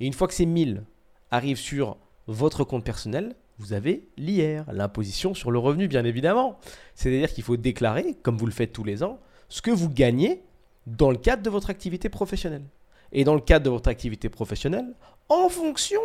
Et 0.00 0.06
une 0.06 0.12
fois 0.12 0.28
que 0.28 0.34
ces 0.34 0.46
1000 0.46 0.84
arrivent 1.30 1.58
sur 1.58 1.96
votre 2.28 2.64
compte 2.64 2.84
personnel, 2.84 3.34
vous 3.58 3.72
avez 3.72 4.08
l'IR, 4.16 4.64
l'imposition 4.72 5.34
sur 5.34 5.50
le 5.50 5.58
revenu, 5.58 5.88
bien 5.88 6.04
évidemment. 6.04 6.58
C'est-à-dire 6.94 7.32
qu'il 7.32 7.44
faut 7.44 7.56
déclarer, 7.56 8.14
comme 8.22 8.36
vous 8.36 8.46
le 8.46 8.52
faites 8.52 8.72
tous 8.72 8.84
les 8.84 9.02
ans, 9.02 9.18
ce 9.48 9.62
que 9.62 9.70
vous 9.70 9.88
gagnez 9.88 10.42
dans 10.86 11.10
le 11.10 11.16
cadre 11.16 11.42
de 11.42 11.50
votre 11.50 11.70
activité 11.70 12.08
professionnelle. 12.08 12.64
Et 13.12 13.24
dans 13.24 13.34
le 13.34 13.40
cadre 13.40 13.64
de 13.64 13.70
votre 13.70 13.88
activité 13.88 14.28
professionnelle, 14.28 14.94
en 15.28 15.48
fonction 15.48 16.00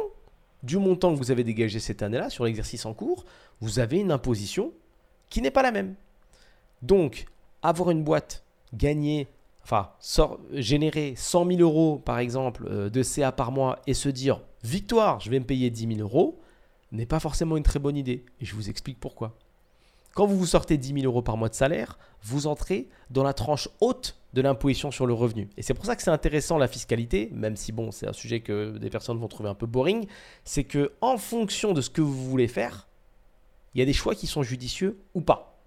du 0.64 0.78
montant 0.78 1.14
que 1.14 1.18
vous 1.18 1.32
avez 1.32 1.44
dégagé 1.44 1.80
cette 1.80 2.04
année-là 2.04 2.30
sur 2.30 2.46
l'exercice 2.46 2.86
en 2.86 2.94
cours, 2.94 3.26
vous 3.62 3.80
avez 3.80 4.00
une 4.00 4.12
imposition 4.12 4.72
qui 5.30 5.42
n'est 5.42 5.52
pas 5.52 5.64
la 5.64 5.72
même. 5.72 5.96
Donc, 6.82 7.26
avoir 7.62 7.92
une 7.92 8.04
boîte 8.04 8.44
gagner, 8.74 9.28
enfin, 9.64 9.92
générer 10.54 11.14
100 11.16 11.48
000 11.48 11.62
euros 11.62 11.98
par 11.98 12.20
exemple 12.20 12.66
euh, 12.70 12.90
de 12.90 13.04
CA 13.04 13.32
par 13.32 13.52
mois 13.52 13.80
et 13.88 13.94
se 13.94 14.10
dire 14.10 14.42
victoire, 14.64 15.20
je 15.20 15.30
vais 15.30 15.40
me 15.40 15.46
payer 15.46 15.70
10 15.70 15.96
000 15.96 16.00
euros, 16.00 16.40
n'est 16.92 17.06
pas 17.06 17.20
forcément 17.20 17.58
une 17.58 17.64
très 17.64 17.80
bonne 17.80 17.98
idée. 17.98 18.26
Et 18.40 18.46
je 18.46 18.56
vous 18.56 18.70
explique 18.70 19.00
pourquoi. 19.00 19.36
Quand 20.20 20.28
vous 20.28 20.38
vous 20.38 20.48
sortez 20.48 20.78
10 20.78 20.96
000 20.96 21.06
euros 21.06 21.22
par 21.22 21.38
mois 21.38 21.48
de 21.48 21.54
salaire, 21.54 21.98
vous 22.24 22.46
entrez 22.46 22.90
dans 23.10 23.24
la 23.24 23.32
tranche 23.32 23.70
haute 23.80 24.18
de 24.34 24.42
l'imposition 24.42 24.92
sur 24.92 25.06
le 25.06 25.14
revenu. 25.14 25.48
Et 25.56 25.62
c'est 25.62 25.74
pour 25.74 25.86
ça 25.86 25.96
que 25.96 26.02
c'est 26.02 26.10
intéressant 26.10 26.58
la 26.58 26.68
fiscalité, 26.68 27.30
même 27.32 27.56
si 27.56 27.72
bon, 27.72 27.92
c'est 27.92 28.06
un 28.06 28.12
sujet 28.12 28.42
que 28.42 28.78
des 28.78 28.90
personnes 28.90 29.18
vont 29.18 29.30
trouver 29.30 29.48
un 29.48 29.54
peu 29.54 29.66
boring, 29.66 30.08
c'est 30.44 30.66
que 30.66 30.92
en 31.00 31.18
fonction 31.18 31.72
de 31.72 31.80
ce 31.80 31.90
que 31.90 32.02
vous 32.02 32.30
voulez 32.30 32.50
faire, 32.50 32.90
il 33.74 33.80
y 33.80 33.82
a 33.82 33.86
des 33.86 33.94
choix 33.94 34.14
qui 34.14 34.28
sont 34.28 34.44
judicieux 34.44 35.00
ou 35.14 35.22
pas. 35.22 35.58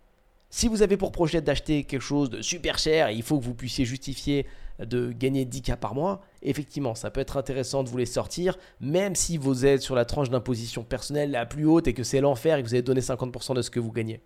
Si 0.50 0.68
vous 0.68 0.82
avez 0.82 0.98
pour 0.98 1.12
projet 1.12 1.40
d'acheter 1.40 1.84
quelque 1.84 2.02
chose 2.02 2.28
de 2.28 2.42
super 2.42 2.78
cher 2.78 3.08
et 3.08 3.14
il 3.14 3.22
faut 3.22 3.38
que 3.38 3.44
vous 3.46 3.54
puissiez 3.54 3.86
justifier 3.86 4.44
de 4.78 5.12
gagner 5.12 5.46
10K 5.46 5.76
par 5.78 5.94
mois, 5.94 6.20
effectivement, 6.42 6.94
ça 6.94 7.10
peut 7.10 7.22
être 7.22 7.38
intéressant 7.38 7.84
de 7.84 7.88
vous 7.88 7.96
les 7.96 8.04
sortir, 8.04 8.58
même 8.82 9.14
si 9.14 9.38
vous 9.38 9.64
êtes 9.64 9.80
sur 9.80 9.94
la 9.94 10.04
tranche 10.04 10.28
d'imposition 10.28 10.84
personnelle 10.84 11.30
la 11.30 11.46
plus 11.46 11.64
haute 11.64 11.86
et 11.86 11.94
que 11.94 12.02
c'est 12.02 12.20
l'enfer 12.20 12.58
et 12.58 12.62
que 12.62 12.68
vous 12.68 12.74
avez 12.74 12.82
donné 12.82 13.00
50% 13.00 13.54
de 13.54 13.62
ce 13.62 13.70
que 13.70 13.80
vous 13.80 13.92
gagnez. 13.92 14.20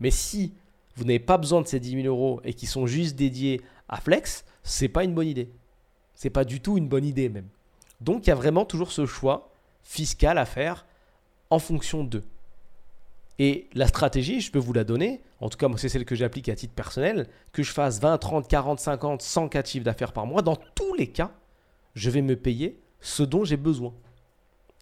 Mais 0.00 0.10
si 0.10 0.54
vous 0.96 1.04
n'avez 1.04 1.18
pas 1.18 1.38
besoin 1.38 1.60
de 1.62 1.66
ces 1.66 1.80
10 1.80 2.02
000 2.02 2.06
euros 2.06 2.40
et 2.44 2.54
qui 2.54 2.66
sont 2.66 2.86
juste 2.86 3.16
dédiés 3.16 3.60
à 3.88 4.00
Flex, 4.00 4.44
c'est 4.62 4.88
pas 4.88 5.04
une 5.04 5.14
bonne 5.14 5.28
idée. 5.28 5.50
C'est 6.14 6.30
pas 6.30 6.44
du 6.44 6.60
tout 6.60 6.78
une 6.78 6.88
bonne 6.88 7.04
idée 7.04 7.28
même. 7.28 7.48
Donc 8.00 8.26
il 8.26 8.30
y 8.30 8.32
a 8.32 8.36
vraiment 8.36 8.64
toujours 8.64 8.92
ce 8.92 9.06
choix 9.06 9.50
fiscal 9.82 10.38
à 10.38 10.44
faire 10.44 10.86
en 11.50 11.58
fonction 11.58 12.04
d'eux. 12.04 12.24
Et 13.38 13.68
la 13.74 13.86
stratégie, 13.86 14.40
je 14.40 14.50
peux 14.50 14.58
vous 14.58 14.72
la 14.72 14.84
donner, 14.84 15.20
en 15.40 15.50
tout 15.50 15.58
cas 15.58 15.68
moi 15.68 15.78
c'est 15.78 15.90
celle 15.90 16.06
que 16.06 16.14
j'applique 16.14 16.48
à 16.48 16.54
titre 16.54 16.72
personnel, 16.74 17.28
que 17.52 17.62
je 17.62 17.70
fasse 17.70 18.00
20, 18.00 18.16
30, 18.16 18.48
40, 18.48 18.80
50, 18.80 19.22
100 19.22 19.48
cas 19.48 19.62
d'affaires 19.62 20.12
par 20.12 20.26
mois, 20.26 20.40
dans 20.40 20.56
tous 20.56 20.94
les 20.94 21.08
cas, 21.08 21.32
je 21.94 22.08
vais 22.08 22.22
me 22.22 22.36
payer 22.36 22.80
ce 23.00 23.22
dont 23.22 23.44
j'ai 23.44 23.58
besoin. 23.58 23.92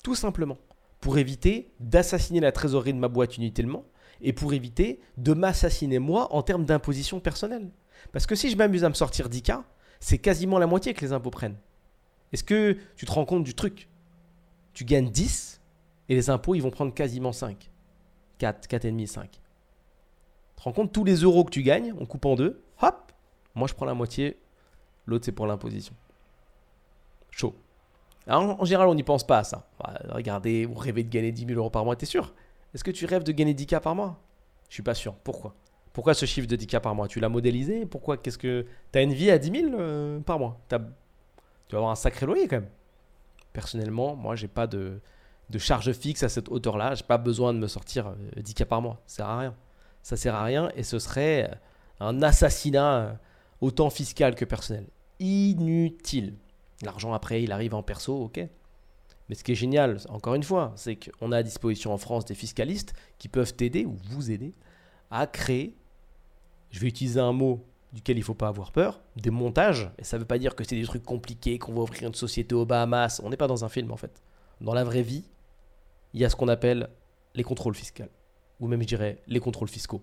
Tout 0.04 0.14
simplement. 0.14 0.58
Pour 1.00 1.18
éviter 1.18 1.68
d'assassiner 1.80 2.40
la 2.40 2.52
trésorerie 2.52 2.94
de 2.94 2.98
ma 2.98 3.08
boîte 3.08 3.36
inutilement 3.36 3.84
et 4.20 4.32
pour 4.32 4.52
éviter 4.52 5.00
de 5.16 5.32
m'assassiner 5.34 5.98
moi 5.98 6.32
en 6.34 6.42
termes 6.42 6.64
d'imposition 6.64 7.20
personnelle. 7.20 7.70
Parce 8.12 8.26
que 8.26 8.34
si 8.34 8.50
je 8.50 8.56
m'amuse 8.56 8.84
à 8.84 8.88
me 8.88 8.94
sortir 8.94 9.28
10K, 9.28 9.62
c'est 10.00 10.18
quasiment 10.18 10.58
la 10.58 10.66
moitié 10.66 10.94
que 10.94 11.00
les 11.00 11.12
impôts 11.12 11.30
prennent. 11.30 11.56
Est-ce 12.32 12.44
que 12.44 12.76
tu 12.96 13.06
te 13.06 13.12
rends 13.12 13.24
compte 13.24 13.44
du 13.44 13.54
truc? 13.54 13.88
Tu 14.72 14.84
gagnes 14.84 15.10
10 15.10 15.60
et 16.08 16.14
les 16.14 16.30
impôts, 16.30 16.54
ils 16.54 16.62
vont 16.62 16.70
prendre 16.70 16.92
quasiment 16.92 17.32
5. 17.32 17.70
4, 18.38 18.68
4,5, 18.68 19.06
5. 19.06 19.30
Tu 19.30 19.40
te 20.56 20.62
rends 20.62 20.72
compte 20.72 20.92
tous 20.92 21.04
les 21.04 21.16
euros 21.16 21.44
que 21.44 21.50
tu 21.50 21.62
gagnes, 21.62 21.94
on 21.98 22.06
coupe 22.06 22.26
en 22.26 22.34
deux, 22.34 22.62
hop, 22.82 23.12
moi 23.54 23.68
je 23.68 23.74
prends 23.74 23.86
la 23.86 23.94
moitié, 23.94 24.38
l'autre 25.06 25.24
c'est 25.24 25.32
pour 25.32 25.46
l'imposition. 25.46 25.94
Chaud. 27.30 27.54
en, 28.28 28.64
général, 28.64 28.88
on 28.88 28.94
n'y 28.94 29.02
pense 29.02 29.26
pas 29.26 29.38
à 29.38 29.44
ça. 29.44 29.68
Bah, 29.78 30.00
regardez, 30.08 30.66
vous 30.66 30.74
rêvez 30.74 31.02
de 31.02 31.08
gagner 31.08 31.32
10 31.32 31.46
000 31.46 31.58
euros 31.58 31.70
par 31.70 31.84
mois, 31.84 31.96
t'es 31.96 32.06
sûr? 32.06 32.32
Est-ce 32.74 32.84
que 32.84 32.90
tu 32.90 33.06
rêves 33.06 33.22
de 33.24 33.32
gagner 33.32 33.54
10K 33.54 33.80
par 33.80 33.94
mois? 33.94 34.20
Je 34.68 34.74
suis 34.74 34.82
pas 34.82 34.94
sûr. 34.94 35.14
Pourquoi? 35.14 35.54
Pourquoi 35.92 36.12
ce 36.12 36.26
chiffre 36.26 36.48
de 36.48 36.56
10K 36.56 36.80
par 36.80 36.94
mois? 36.94 37.06
Tu 37.06 37.20
l'as 37.20 37.28
modélisé? 37.28 37.86
Pourquoi? 37.86 38.16
Qu'est-ce 38.16 38.38
que. 38.38 38.66
Tu 38.92 38.98
as 38.98 39.02
une 39.02 39.12
vie 39.12 39.30
à 39.30 39.38
10 39.38 39.68
000 39.70 39.74
euh, 39.74 40.20
par 40.20 40.40
mois? 40.40 40.60
Tu 40.68 40.74
vas 40.74 41.78
avoir 41.78 41.92
un 41.92 41.96
sacré 41.96 42.26
loyer 42.26 42.48
quand 42.48 42.56
même. 42.56 42.68
Personnellement, 43.52 44.16
moi, 44.16 44.34
j'ai 44.34 44.48
pas 44.48 44.66
de, 44.66 45.00
de 45.50 45.58
charge 45.58 45.92
fixe 45.92 46.24
à 46.24 46.28
cette 46.28 46.48
hauteur-là. 46.48 46.96
J'ai 46.96 47.04
pas 47.04 47.18
besoin 47.18 47.54
de 47.54 47.58
me 47.58 47.68
sortir 47.68 48.16
10K 48.36 48.62
euh, 48.62 48.64
par 48.66 48.82
mois. 48.82 49.00
Ça 49.06 49.16
sert 49.16 49.26
à 49.28 49.38
rien. 49.38 49.54
Ça 50.02 50.16
sert 50.16 50.34
à 50.34 50.42
rien 50.42 50.68
et 50.74 50.82
ce 50.82 50.98
serait 50.98 51.50
euh, 51.50 51.54
un 52.00 52.22
assassinat 52.22 53.20
autant 53.60 53.88
fiscal 53.88 54.34
que 54.34 54.44
personnel. 54.44 54.86
Inutile. 55.20 56.34
L'argent 56.82 57.12
après, 57.12 57.42
il 57.42 57.52
arrive 57.52 57.74
en 57.74 57.84
perso, 57.84 58.24
ok. 58.24 58.40
Mais 59.28 59.34
ce 59.34 59.44
qui 59.44 59.52
est 59.52 59.56
génial, 59.56 59.98
encore 60.08 60.34
une 60.34 60.42
fois, 60.42 60.72
c'est 60.76 60.96
qu'on 60.96 61.32
a 61.32 61.38
à 61.38 61.42
disposition 61.42 61.92
en 61.92 61.98
France 61.98 62.24
des 62.24 62.34
fiscalistes 62.34 62.92
qui 63.18 63.28
peuvent 63.28 63.54
t'aider 63.54 63.84
ou 63.86 63.96
vous 64.10 64.30
aider 64.30 64.54
à 65.10 65.26
créer 65.26 65.76
je 66.74 66.80
vais 66.80 66.88
utiliser 66.88 67.20
un 67.20 67.32
mot 67.32 67.64
duquel 67.92 68.16
il 68.16 68.20
ne 68.20 68.24
faut 68.24 68.34
pas 68.34 68.48
avoir 68.48 68.72
peur, 68.72 69.00
des 69.14 69.30
montages. 69.30 69.92
Et 69.96 70.02
ça 70.02 70.16
ne 70.16 70.22
veut 70.22 70.26
pas 70.26 70.38
dire 70.38 70.56
que 70.56 70.64
c'est 70.64 70.74
des 70.74 70.82
trucs 70.82 71.04
compliqués, 71.04 71.56
qu'on 71.56 71.72
va 71.72 71.82
ouvrir 71.82 72.08
une 72.08 72.14
société 72.14 72.52
aux 72.52 72.66
Bahamas. 72.66 73.20
On 73.22 73.30
n'est 73.30 73.36
pas 73.36 73.46
dans 73.46 73.64
un 73.64 73.68
film 73.68 73.92
en 73.92 73.96
fait. 73.96 74.20
Dans 74.60 74.74
la 74.74 74.82
vraie 74.82 75.02
vie, 75.02 75.22
il 76.14 76.20
y 76.20 76.24
a 76.24 76.30
ce 76.30 76.34
qu'on 76.34 76.48
appelle 76.48 76.90
les 77.36 77.44
contrôles 77.44 77.76
fiscaux. 77.76 78.08
Ou 78.58 78.66
même 78.66 78.82
je 78.82 78.88
dirais 78.88 79.22
les 79.28 79.38
contrôles 79.38 79.68
fiscaux. 79.68 80.02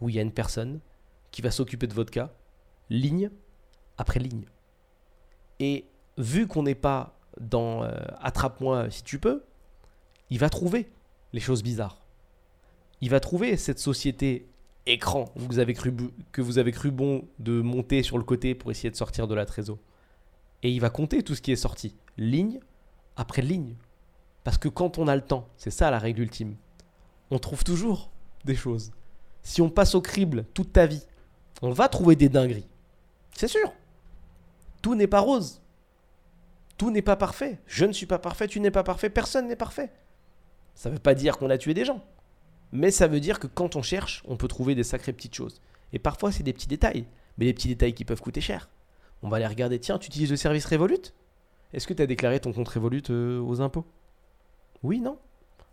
Où 0.00 0.08
il 0.08 0.14
y 0.14 0.18
a 0.18 0.22
une 0.22 0.32
personne 0.32 0.80
qui 1.30 1.42
va 1.42 1.50
s'occuper 1.50 1.86
de 1.86 1.92
votre 1.92 2.10
cas, 2.10 2.32
ligne 2.88 3.28
après 3.98 4.20
ligne. 4.20 4.46
Et 5.60 5.84
vu 6.16 6.46
qu'on 6.46 6.62
n'est 6.62 6.74
pas 6.74 7.14
dans 7.40 7.82
euh, 7.82 7.92
attrape-moi 8.20 8.90
si 8.90 9.02
tu 9.02 9.18
peux, 9.18 9.44
il 10.30 10.38
va 10.38 10.50
trouver 10.50 10.90
les 11.32 11.40
choses 11.40 11.62
bizarres. 11.62 12.00
Il 13.00 13.10
va 13.10 13.20
trouver 13.20 13.56
cette 13.56 13.78
société 13.78 14.48
écran 14.86 15.26
que 15.34 16.42
vous 16.42 16.58
avez 16.58 16.72
cru 16.72 16.90
bon 16.90 17.24
de 17.38 17.60
monter 17.60 18.02
sur 18.02 18.18
le 18.18 18.24
côté 18.24 18.54
pour 18.54 18.70
essayer 18.70 18.90
de 18.90 18.96
sortir 18.96 19.26
de 19.26 19.34
la 19.34 19.46
trésor. 19.46 19.78
Et 20.62 20.70
il 20.70 20.80
va 20.80 20.90
compter 20.90 21.22
tout 21.22 21.34
ce 21.34 21.42
qui 21.42 21.52
est 21.52 21.56
sorti, 21.56 21.94
ligne 22.16 22.60
après 23.16 23.42
ligne. 23.42 23.76
Parce 24.44 24.58
que 24.58 24.68
quand 24.68 24.98
on 24.98 25.08
a 25.08 25.16
le 25.16 25.22
temps, 25.22 25.48
c'est 25.56 25.70
ça 25.70 25.90
la 25.90 25.98
règle 25.98 26.22
ultime, 26.22 26.56
on 27.30 27.38
trouve 27.38 27.64
toujours 27.64 28.10
des 28.44 28.54
choses. 28.54 28.92
Si 29.42 29.60
on 29.60 29.70
passe 29.70 29.94
au 29.94 30.00
crible 30.00 30.44
toute 30.54 30.72
ta 30.72 30.86
vie, 30.86 31.04
on 31.62 31.70
va 31.70 31.88
trouver 31.88 32.16
des 32.16 32.28
dingueries. 32.28 32.68
C'est 33.34 33.48
sûr. 33.48 33.72
Tout 34.82 34.94
n'est 34.94 35.06
pas 35.06 35.20
rose. 35.20 35.60
Tout 36.76 36.90
n'est 36.90 37.02
pas 37.02 37.16
parfait. 37.16 37.60
Je 37.66 37.84
ne 37.84 37.92
suis 37.92 38.06
pas 38.06 38.18
parfait, 38.18 38.48
tu 38.48 38.60
n'es 38.60 38.70
pas 38.70 38.82
parfait, 38.82 39.10
personne 39.10 39.48
n'est 39.48 39.56
parfait. 39.56 39.90
Ça 40.74 40.88
ne 40.88 40.94
veut 40.94 41.00
pas 41.00 41.14
dire 41.14 41.38
qu'on 41.38 41.50
a 41.50 41.58
tué 41.58 41.74
des 41.74 41.84
gens. 41.84 42.04
Mais 42.72 42.90
ça 42.90 43.06
veut 43.06 43.20
dire 43.20 43.38
que 43.38 43.46
quand 43.46 43.76
on 43.76 43.82
cherche, 43.82 44.22
on 44.26 44.36
peut 44.36 44.48
trouver 44.48 44.74
des 44.74 44.82
sacrées 44.82 45.12
petites 45.12 45.34
choses. 45.34 45.60
Et 45.92 45.98
parfois, 45.98 46.32
c'est 46.32 46.42
des 46.42 46.52
petits 46.52 46.66
détails. 46.66 47.06
Mais 47.38 47.46
des 47.46 47.54
petits 47.54 47.68
détails 47.68 47.94
qui 47.94 48.04
peuvent 48.04 48.20
coûter 48.20 48.40
cher. 48.40 48.68
On 49.22 49.28
va 49.28 49.36
aller 49.36 49.46
regarder, 49.46 49.78
tiens, 49.78 49.98
tu 49.98 50.08
utilises 50.08 50.30
le 50.30 50.36
service 50.36 50.66
Revolut? 50.66 51.12
Est-ce 51.72 51.86
que 51.86 51.94
tu 51.94 52.02
as 52.02 52.06
déclaré 52.06 52.40
ton 52.40 52.52
compte 52.52 52.68
Revolut 52.68 53.02
euh, 53.10 53.40
aux 53.40 53.60
impôts? 53.60 53.86
Oui, 54.82 55.00
non 55.00 55.18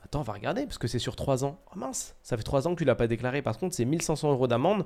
Attends, 0.04 0.22
on 0.22 0.24
va 0.24 0.34
regarder, 0.34 0.66
parce 0.66 0.78
que 0.78 0.88
c'est 0.88 1.00
sur 1.00 1.16
3 1.16 1.44
ans. 1.44 1.60
Oh 1.74 1.78
mince, 1.78 2.16
ça 2.24 2.38
fait 2.38 2.44
3 2.44 2.68
ans 2.68 2.74
que 2.74 2.80
tu 2.80 2.86
l'as 2.86 2.96
pas 2.96 3.08
déclaré. 3.08 3.42
Par 3.42 3.58
contre, 3.58 3.76
c'est 3.76 3.86
1500 3.86 4.32
euros 4.32 4.48
d'amende 4.48 4.86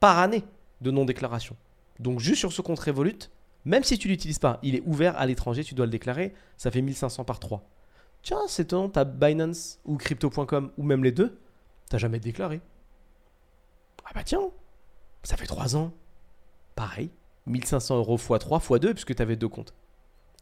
par 0.00 0.18
année 0.18 0.44
de 0.80 0.90
non-déclaration. 0.90 1.56
Donc 1.98 2.20
juste 2.20 2.40
sur 2.40 2.52
ce 2.52 2.62
compte 2.62 2.78
Revolut, 2.80 3.30
même 3.66 3.84
si 3.84 3.98
tu 3.98 4.08
l'utilises 4.08 4.38
pas, 4.38 4.58
il 4.62 4.74
est 4.74 4.82
ouvert 4.86 5.18
à 5.18 5.26
l'étranger, 5.26 5.62
tu 5.62 5.74
dois 5.74 5.84
le 5.86 5.92
déclarer, 5.92 6.32
ça 6.56 6.70
fait 6.70 6.80
1500 6.80 7.24
par 7.24 7.38
3. 7.38 7.68
Tiens, 8.22 8.40
c'est 8.48 8.66
ton, 8.66 8.88
ta 8.88 9.04
Binance 9.04 9.78
ou 9.84 9.96
crypto.com 9.98 10.70
ou 10.78 10.82
même 10.82 11.04
les 11.04 11.12
deux, 11.12 11.38
T'as 11.88 11.98
jamais 11.98 12.18
déclaré. 12.18 12.60
Ah 14.04 14.10
bah 14.14 14.24
tiens, 14.24 14.50
ça 15.22 15.36
fait 15.36 15.46
3 15.46 15.76
ans. 15.76 15.92
Pareil, 16.74 17.10
1500 17.46 17.98
euros 17.98 18.16
x 18.16 18.26
3 18.40 18.58
x 18.58 18.80
2 18.80 18.94
puisque 18.94 19.14
tu 19.14 19.22
avais 19.22 19.36
deux 19.36 19.48
comptes. 19.48 19.74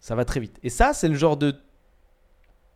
Ça 0.01 0.15
va 0.15 0.25
très 0.25 0.41
vite. 0.41 0.59
Et 0.63 0.71
ça, 0.71 0.93
c'est 0.93 1.09
le 1.09 1.15
genre 1.15 1.37
de 1.37 1.55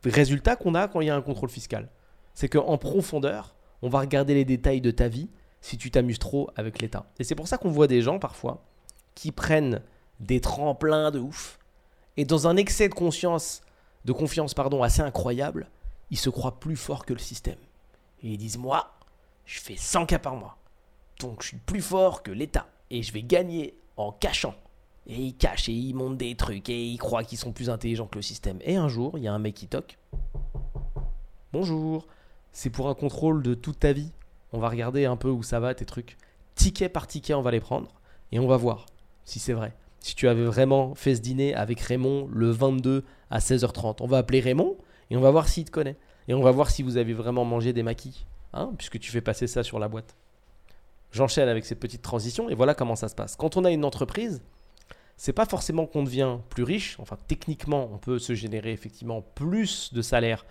résultat 0.05 0.57
qu'on 0.57 0.75
a 0.75 0.89
quand 0.89 1.01
il 1.01 1.09
y 1.09 1.11
a 1.11 1.17
un 1.17 1.23
contrôle 1.23 1.49
fiscal. 1.49 1.91
C'est 2.35 2.49
qu'en 2.49 2.79
profondeur, 2.79 3.57
on 3.83 3.89
va 3.89 4.01
regarder 4.01 4.35
les 4.35 4.45
détails 4.45 4.81
de 4.81 4.91
ta 4.91 5.09
vie 5.09 5.29
si 5.61 5.77
tu 5.77 5.91
t'amuses 5.91 6.19
trop 6.19 6.51
avec 6.57 6.81
l'État. 6.81 7.11
Et 7.19 7.25
c'est 7.25 7.35
pour 7.35 7.49
ça 7.49 7.59
qu'on 7.59 7.71
voit 7.71 7.87
des 7.87 8.01
gens 8.01 8.19
parfois 8.19 8.65
qui 9.15 9.33
prennent 9.33 9.83
des 10.21 10.41
tremplins 10.41 11.11
de 11.11 11.19
ouf 11.19 11.59
et 12.19 12.25
dans 12.25 12.49
un 12.49 12.57
excès 12.57 12.89
de 12.89 12.95
conscience, 12.95 13.63
de 14.05 14.13
confiance 14.13 14.53
pardon, 14.53 14.83
assez 14.83 15.03
incroyable, 15.03 15.69
ils 16.11 16.19
se 16.19 16.31
croient 16.31 16.59
plus 16.59 16.75
forts 16.75 17.07
que 17.07 17.13
le 17.13 17.21
système. 17.21 17.59
Et 18.23 18.31
ils 18.31 18.39
disent 18.39 18.59
Moi, 18.59 18.93
je 19.47 19.61
fais 19.61 19.77
100 19.77 20.07
cas 20.07 20.19
par 20.19 20.35
mois. 20.35 20.59
Donc 21.21 21.43
je 21.43 21.49
suis 21.49 21.57
plus 21.59 21.81
fort 21.81 22.25
que 22.25 22.33
l'État. 22.33 22.67
Et 22.91 23.05
je 23.05 23.13
vais 23.13 23.23
gagner 23.23 23.79
en 23.97 24.11
cachant. 24.11 24.57
Et 25.07 25.15
ils 25.15 25.37
cachent 25.37 25.69
et 25.69 25.73
ils 25.73 25.95
montent 25.95 26.19
des 26.19 26.35
trucs 26.35 26.69
et 26.69 26.87
ils 26.87 26.99
croient 26.99 27.23
qu'ils 27.23 27.39
sont 27.39 27.53
plus 27.53 27.71
intelligents 27.71 28.07
que 28.07 28.19
le 28.19 28.23
système. 28.23 28.59
Et 28.63 28.77
un 28.77 28.89
jour, 28.89 29.17
il 29.17 29.23
y 29.23 29.29
a 29.29 29.33
un 29.33 29.39
mec 29.39 29.55
qui 29.55 29.69
toque. 29.69 29.97
Bonjour, 31.53 32.07
c'est 32.51 32.71
pour 32.71 32.89
un 32.89 32.95
contrôle 32.95 33.45
de 33.45 33.55
toute 33.55 33.79
ta 33.79 33.93
vie. 33.93 34.11
On 34.53 34.59
va 34.59 34.69
regarder 34.69 35.05
un 35.05 35.17
peu 35.17 35.31
où 35.31 35.45
ça 35.45 35.61
va 35.61 35.73
tes 35.75 35.85
trucs. 35.85 36.19
Ticket 36.57 36.89
par 36.89 37.07
ticket, 37.07 37.35
on 37.35 37.43
va 37.43 37.53
les 37.53 37.61
prendre 37.61 37.95
et 38.33 38.41
on 38.41 38.49
va 38.49 38.57
voir 38.57 38.87
si 39.25 39.39
c'est 39.39 39.53
vrai. 39.53 39.73
Si 40.01 40.15
tu 40.15 40.29
avais 40.29 40.45
vraiment 40.45 40.95
fait 40.95 41.17
ce 41.17 41.21
dîner 41.21 41.55
avec 41.55 41.81
Raymond 41.81 42.29
le 42.33 42.51
22 42.51 43.05
à 43.31 43.39
16h30, 43.39 43.97
on 44.01 44.07
va 44.07 44.19
appeler 44.19 44.41
Raymond 44.41 44.77
et 45.11 45.17
on 45.17 45.21
va 45.21 45.31
voir 45.31 45.49
s'il 45.49 45.65
te 45.65 45.71
connaît. 45.71 45.97
Et 46.29 46.35
on 46.35 46.43
va 46.43 46.51
voir 46.51 46.71
si 46.71 46.83
vous 46.83 46.97
avez 46.97 47.15
vraiment 47.15 47.45
mangé 47.45 47.73
des 47.73 47.83
maquis, 47.83 48.27
hein, 48.53 48.73
puisque 48.77 48.99
tu 48.99 49.11
fais 49.11 49.21
passer 49.21 49.47
ça 49.47 49.63
sur 49.63 49.79
la 49.79 49.89
boîte. 49.89 50.15
J'enchaîne 51.11 51.49
avec 51.49 51.65
cette 51.65 51.81
petite 51.81 52.03
transition 52.03 52.51
et 52.51 52.55
voilà 52.55 52.75
comment 52.75 52.97
ça 52.97 53.09
se 53.09 53.15
passe. 53.15 53.35
Quand 53.35 53.57
on 53.57 53.65
a 53.65 53.71
une 53.71 53.85
entreprise, 53.85 54.43
c'est 55.17 55.33
pas 55.33 55.47
forcément 55.47 55.87
qu'on 55.87 56.03
devient 56.03 56.39
plus 56.51 56.63
riche. 56.63 56.97
Enfin, 57.01 57.17
techniquement, 57.27 57.89
on 57.93 57.99
peut 57.99 58.19
se 58.19 58.35
générer 58.35 58.73
effectivement 58.73 59.23
plus 59.35 59.93
de 59.93 60.03
salaire 60.03 60.45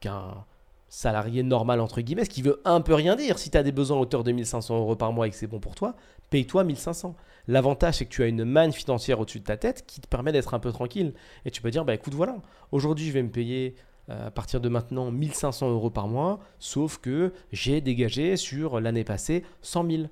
qu'un 0.00 0.44
salarié 0.90 1.42
normal, 1.42 1.80
entre 1.80 2.02
guillemets, 2.02 2.24
ce 2.24 2.30
qui 2.30 2.42
veut 2.42 2.60
un 2.66 2.82
peu 2.82 2.94
rien 2.94 3.16
dire. 3.16 3.38
Si 3.38 3.48
tu 3.48 3.56
as 3.56 3.62
des 3.62 3.72
besoins 3.72 3.96
à 3.96 4.00
hauteur 4.00 4.24
de 4.24 4.32
1500 4.32 4.76
euros 4.76 4.96
par 4.96 5.12
mois 5.12 5.26
et 5.28 5.30
que 5.30 5.36
c'est 5.36 5.46
bon 5.46 5.60
pour 5.60 5.74
toi, 5.74 5.94
paye-toi 6.28 6.64
1500. 6.64 7.14
L'avantage, 7.48 7.94
c'est 7.94 8.04
que 8.04 8.10
tu 8.10 8.22
as 8.22 8.26
une 8.26 8.44
manne 8.44 8.72
financière 8.72 9.20
au-dessus 9.20 9.38
de 9.38 9.44
ta 9.44 9.56
tête 9.56 9.84
qui 9.86 10.00
te 10.00 10.08
permet 10.08 10.32
d'être 10.32 10.52
un 10.52 10.58
peu 10.58 10.72
tranquille. 10.72 11.14
Et 11.46 11.50
tu 11.50 11.62
peux 11.62 11.70
dire, 11.70 11.84
bah 11.84 11.94
écoute, 11.94 12.12
voilà, 12.12 12.36
aujourd'hui, 12.72 13.06
je 13.06 13.12
vais 13.12 13.22
me 13.22 13.30
payer 13.30 13.76
euh, 14.10 14.26
à 14.26 14.30
partir 14.30 14.60
de 14.60 14.68
maintenant 14.68 15.12
1500 15.12 15.70
euros 15.70 15.90
par 15.90 16.08
mois, 16.08 16.40
sauf 16.58 16.98
que 16.98 17.32
j'ai 17.52 17.80
dégagé 17.80 18.36
sur 18.36 18.80
l'année 18.80 19.04
passée 19.04 19.44
100 19.62 19.90
000. 19.90 20.02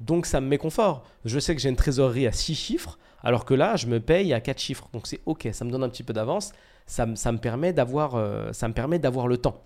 Donc 0.00 0.26
ça 0.26 0.42
me 0.42 0.46
met 0.46 0.58
confort. 0.58 1.04
Je 1.24 1.38
sais 1.38 1.54
que 1.54 1.62
j'ai 1.62 1.70
une 1.70 1.76
trésorerie 1.76 2.26
à 2.26 2.32
6 2.32 2.54
chiffres, 2.54 2.98
alors 3.22 3.46
que 3.46 3.54
là, 3.54 3.76
je 3.76 3.86
me 3.86 4.00
paye 4.00 4.34
à 4.34 4.40
4 4.40 4.60
chiffres. 4.60 4.90
Donc 4.92 5.06
c'est 5.06 5.20
OK, 5.24 5.48
ça 5.52 5.64
me 5.64 5.70
donne 5.70 5.82
un 5.82 5.88
petit 5.88 6.02
peu 6.02 6.12
d'avance, 6.12 6.52
ça, 6.84 7.04
euh, 7.04 7.16
ça 7.16 7.32
me 7.32 7.38
permet 7.38 7.72
d'avoir 7.72 9.28
le 9.28 9.38
temps. 9.38 9.62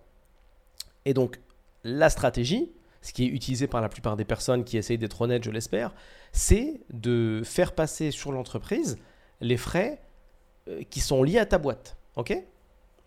Et 1.04 1.14
donc 1.14 1.40
la 1.85 2.11
stratégie, 2.11 2.71
ce 3.02 3.12
qui 3.12 3.25
est 3.25 3.28
utilisé 3.28 3.66
par 3.66 3.80
la 3.80 3.88
plupart 3.88 4.16
des 4.16 4.25
personnes 4.25 4.64
qui 4.64 4.76
essayent 4.76 4.99
d'être 4.99 5.21
honnêtes, 5.21 5.45
je 5.45 5.50
l'espère, 5.50 5.92
c'est 6.33 6.80
de 6.92 7.42
faire 7.45 7.75
passer 7.75 8.11
sur 8.11 8.33
l'entreprise 8.33 8.99
les 9.40 9.57
frais 9.57 10.00
euh, 10.69 10.83
qui 10.90 11.00
sont 11.00 11.23
liés 11.23 11.38
à 11.38 11.47
ta 11.47 11.59
boîte. 11.59 11.97
OK? 12.16 12.37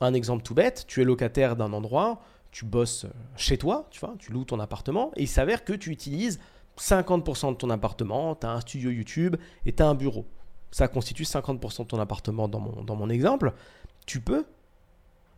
Un 0.02 0.14
exemple 0.14 0.44
tout 0.44 0.56
bête, 0.56 0.86
tu 0.88 1.02
es 1.02 1.04
locataire 1.04 1.56
d'un 1.56 1.72
endroit, 1.72 2.22
tu 2.52 2.66
bosses 2.66 3.06
chez 3.38 3.58
toi, 3.58 3.88
tu 3.92 4.00
vois, 4.00 4.16
tu 4.20 4.32
loues 4.32 4.46
ton 4.46 4.60
appartement, 4.60 5.12
et 5.16 5.24
il 5.24 5.28
s'avère 5.28 5.64
que 5.64 5.74
tu 5.74 5.92
utilises 5.92 6.40
50% 6.78 7.52
de 7.52 7.58
ton 7.58 7.70
appartement, 7.70 8.36
tu 8.36 8.48
as 8.48 8.52
un 8.52 8.62
studio 8.62 8.90
YouTube 8.90 9.36
et 9.66 9.74
tu 9.74 9.84
as 9.84 9.88
un 9.88 9.96
bureau. 9.96 10.26
Ça 10.72 10.88
constitue 10.88 11.24
50% 11.24 11.84
de 11.84 11.88
ton 11.88 12.00
appartement 12.00 12.48
dans 12.48 12.60
mon, 12.60 12.84
dans 12.84 12.96
mon 12.96 13.10
exemple. 13.10 13.54
Tu 14.08 14.20
peux 14.20 14.46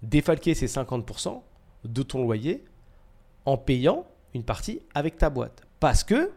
défalquer 0.01 0.53
ces 0.55 0.67
50% 0.67 1.41
de 1.85 2.03
ton 2.03 2.23
loyer 2.23 2.63
en 3.45 3.57
payant 3.57 4.05
une 4.33 4.43
partie 4.43 4.81
avec 4.93 5.17
ta 5.17 5.29
boîte. 5.29 5.61
Parce 5.79 6.03
que 6.03 6.31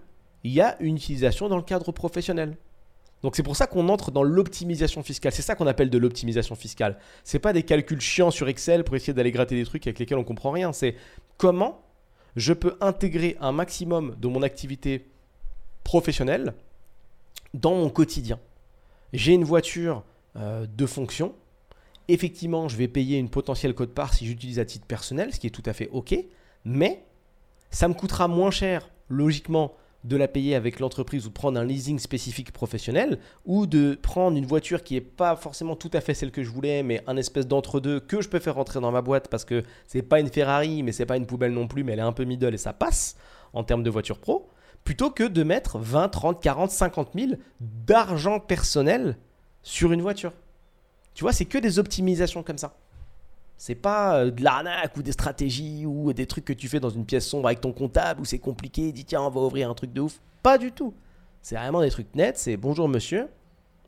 il 0.45 0.52
y 0.52 0.61
a 0.61 0.81
une 0.81 0.97
utilisation 0.97 1.49
dans 1.49 1.57
le 1.57 1.62
cadre 1.62 1.90
professionnel. 1.93 2.57
Donc 3.23 3.35
c'est 3.35 3.43
pour 3.43 3.57
ça 3.57 3.67
qu'on 3.67 3.88
entre 3.88 4.11
dans 4.11 4.23
l'optimisation 4.23 5.02
fiscale. 5.02 5.33
C'est 5.33 5.43
ça 5.43 5.57
qu'on 5.57 5.67
appelle 5.67 5.90
de 5.90 5.99
l'optimisation 5.99 6.55
fiscale. 6.55 6.99
C'est 7.25 7.40
pas 7.40 7.52
des 7.52 7.64
calculs 7.64 8.00
chiants 8.00 8.31
sur 8.31 8.49
Excel 8.49 8.85
pour 8.85 8.95
essayer 8.95 9.12
d'aller 9.12 9.33
gratter 9.33 9.57
des 9.57 9.64
trucs 9.64 9.87
avec 9.87 9.99
lesquels 9.99 10.19
on 10.19 10.25
comprend 10.25 10.52
rien. 10.52 10.73
C'est 10.73 10.95
comment 11.37 11.83
je 12.37 12.52
peux 12.52 12.76
intégrer 12.81 13.37
un 13.40 13.50
maximum 13.50 14.14
de 14.19 14.28
mon 14.28 14.43
activité 14.43 15.09
professionnelle 15.83 16.55
dans 17.55 17.75
mon 17.75 17.90
quotidien. 17.90 18.38
J'ai 19.12 19.33
une 19.33 19.45
voiture 19.45 20.05
euh, 20.37 20.67
de 20.67 20.87
fonction. 20.87 21.35
Effectivement, 22.09 22.69
je 22.69 22.77
vais 22.77 22.88
payer 22.88 23.19
une 23.19 23.29
potentielle 23.29 23.75
cote 23.75 23.93
part 23.93 24.15
si 24.15 24.27
j'utilise 24.27 24.59
à 24.59 24.65
titre 24.65 24.87
personnel, 24.87 25.33
ce 25.33 25.41
qui 25.41 25.47
est 25.47 25.50
tout 25.50 25.62
à 25.67 25.73
fait 25.73 25.88
OK. 25.93 26.15
Mais 26.65 27.05
ça 27.71 27.87
me 27.88 27.95
coûtera 27.95 28.29
moins 28.29 28.50
cher, 28.50 28.91
logiquement, 29.09 29.75
de 30.05 30.17
la 30.17 30.29
payer 30.29 30.55
avec 30.55 30.81
l'entreprise 30.81 31.27
ou 31.27 31.29
de 31.29 31.35
prendre 31.35 31.59
un 31.59 31.65
leasing 31.65 31.99
spécifique 31.99 32.53
professionnel 32.53 33.19
ou 33.45 33.67
de 33.67 33.99
prendre 34.00 34.37
une 34.37 34.47
voiture 34.47 34.83
qui 34.83 34.95
n'est 34.95 35.00
pas 35.00 35.35
forcément 35.37 35.77
tout 35.77 35.91
à 35.93 36.00
fait 36.00 36.15
celle 36.15 36.31
que 36.31 36.43
je 36.43 36.50
voulais, 36.50 36.83
mais 36.83 37.03
un 37.07 37.17
espèce 37.17 37.47
d'entre-deux 37.47 38.00
que 38.00 38.21
je 38.21 38.29
peux 38.29 38.38
faire 38.38 38.55
rentrer 38.55 38.81
dans 38.81 38.93
ma 38.93 39.03
boîte 39.03 39.29
parce 39.29 39.45
que 39.45 39.65
c'est 39.87 40.03
pas 40.03 40.21
une 40.21 40.29
Ferrari, 40.29 40.83
mais 40.83 40.93
c'est 40.93 41.07
pas 41.07 41.17
une 41.17 41.27
poubelle 41.27 41.53
non 41.53 41.67
plus, 41.67 41.85
mais 41.85 41.93
elle 41.93 41.99
est 41.99 42.03
un 42.03 42.12
peu 42.12 42.25
middle 42.25 42.55
et 42.55 42.59
ça 42.59 42.73
passe 42.73 43.17
en 43.53 43.65
termes 43.65 43.83
de 43.83 43.91
voiture 43.91 44.19
pro, 44.19 44.49
plutôt 44.85 45.11
que 45.11 45.25
de 45.25 45.43
mettre 45.43 45.79
20, 45.79 46.09
30, 46.09 46.41
40, 46.41 46.71
50 46.71 47.11
000 47.15 47.33
d'argent 47.61 48.41
personnel 48.41 49.17
sur 49.62 49.93
une 49.93 50.03
voiture. 50.03 50.33
Tu 51.15 51.25
vois, 51.25 51.33
c'est 51.33 51.45
que 51.45 51.59
des 51.59 51.79
optimisations 51.79 52.43
comme 52.43 52.59
ça. 52.59 52.75
C'est 53.57 53.75
pas 53.75 54.19
euh, 54.19 54.31
de 54.31 54.43
l'arnaque 54.43 54.97
ou 54.97 55.03
des 55.03 55.12
stratégies 55.12 55.85
ou 55.85 56.12
des 56.12 56.27
trucs 56.27 56.45
que 56.45 56.53
tu 56.53 56.69
fais 56.69 56.79
dans 56.79 56.91
une 56.91 57.05
pièce 57.05 57.27
sombre 57.27 57.49
avec 57.49 57.61
ton 57.61 57.73
comptable 57.73 58.21
où 58.21 58.25
c'est 58.25 58.38
compliqué, 58.38 58.93
dit 58.93 59.05
tiens, 59.05 59.23
on 59.23 59.31
va 59.31 59.41
ouvrir 59.41 59.69
un 59.69 59.75
truc 59.75 59.93
de 59.93 60.00
ouf. 60.00 60.21
Pas 60.43 60.59
du 60.59 60.71
tout. 60.71 60.95
C'est 61.43 61.57
vraiment 61.57 61.81
des 61.81 61.91
trucs 61.91 62.15
nets. 62.15 62.38
C'est 62.38 62.57
bonjour 62.57 62.88
monsieur, 62.88 63.29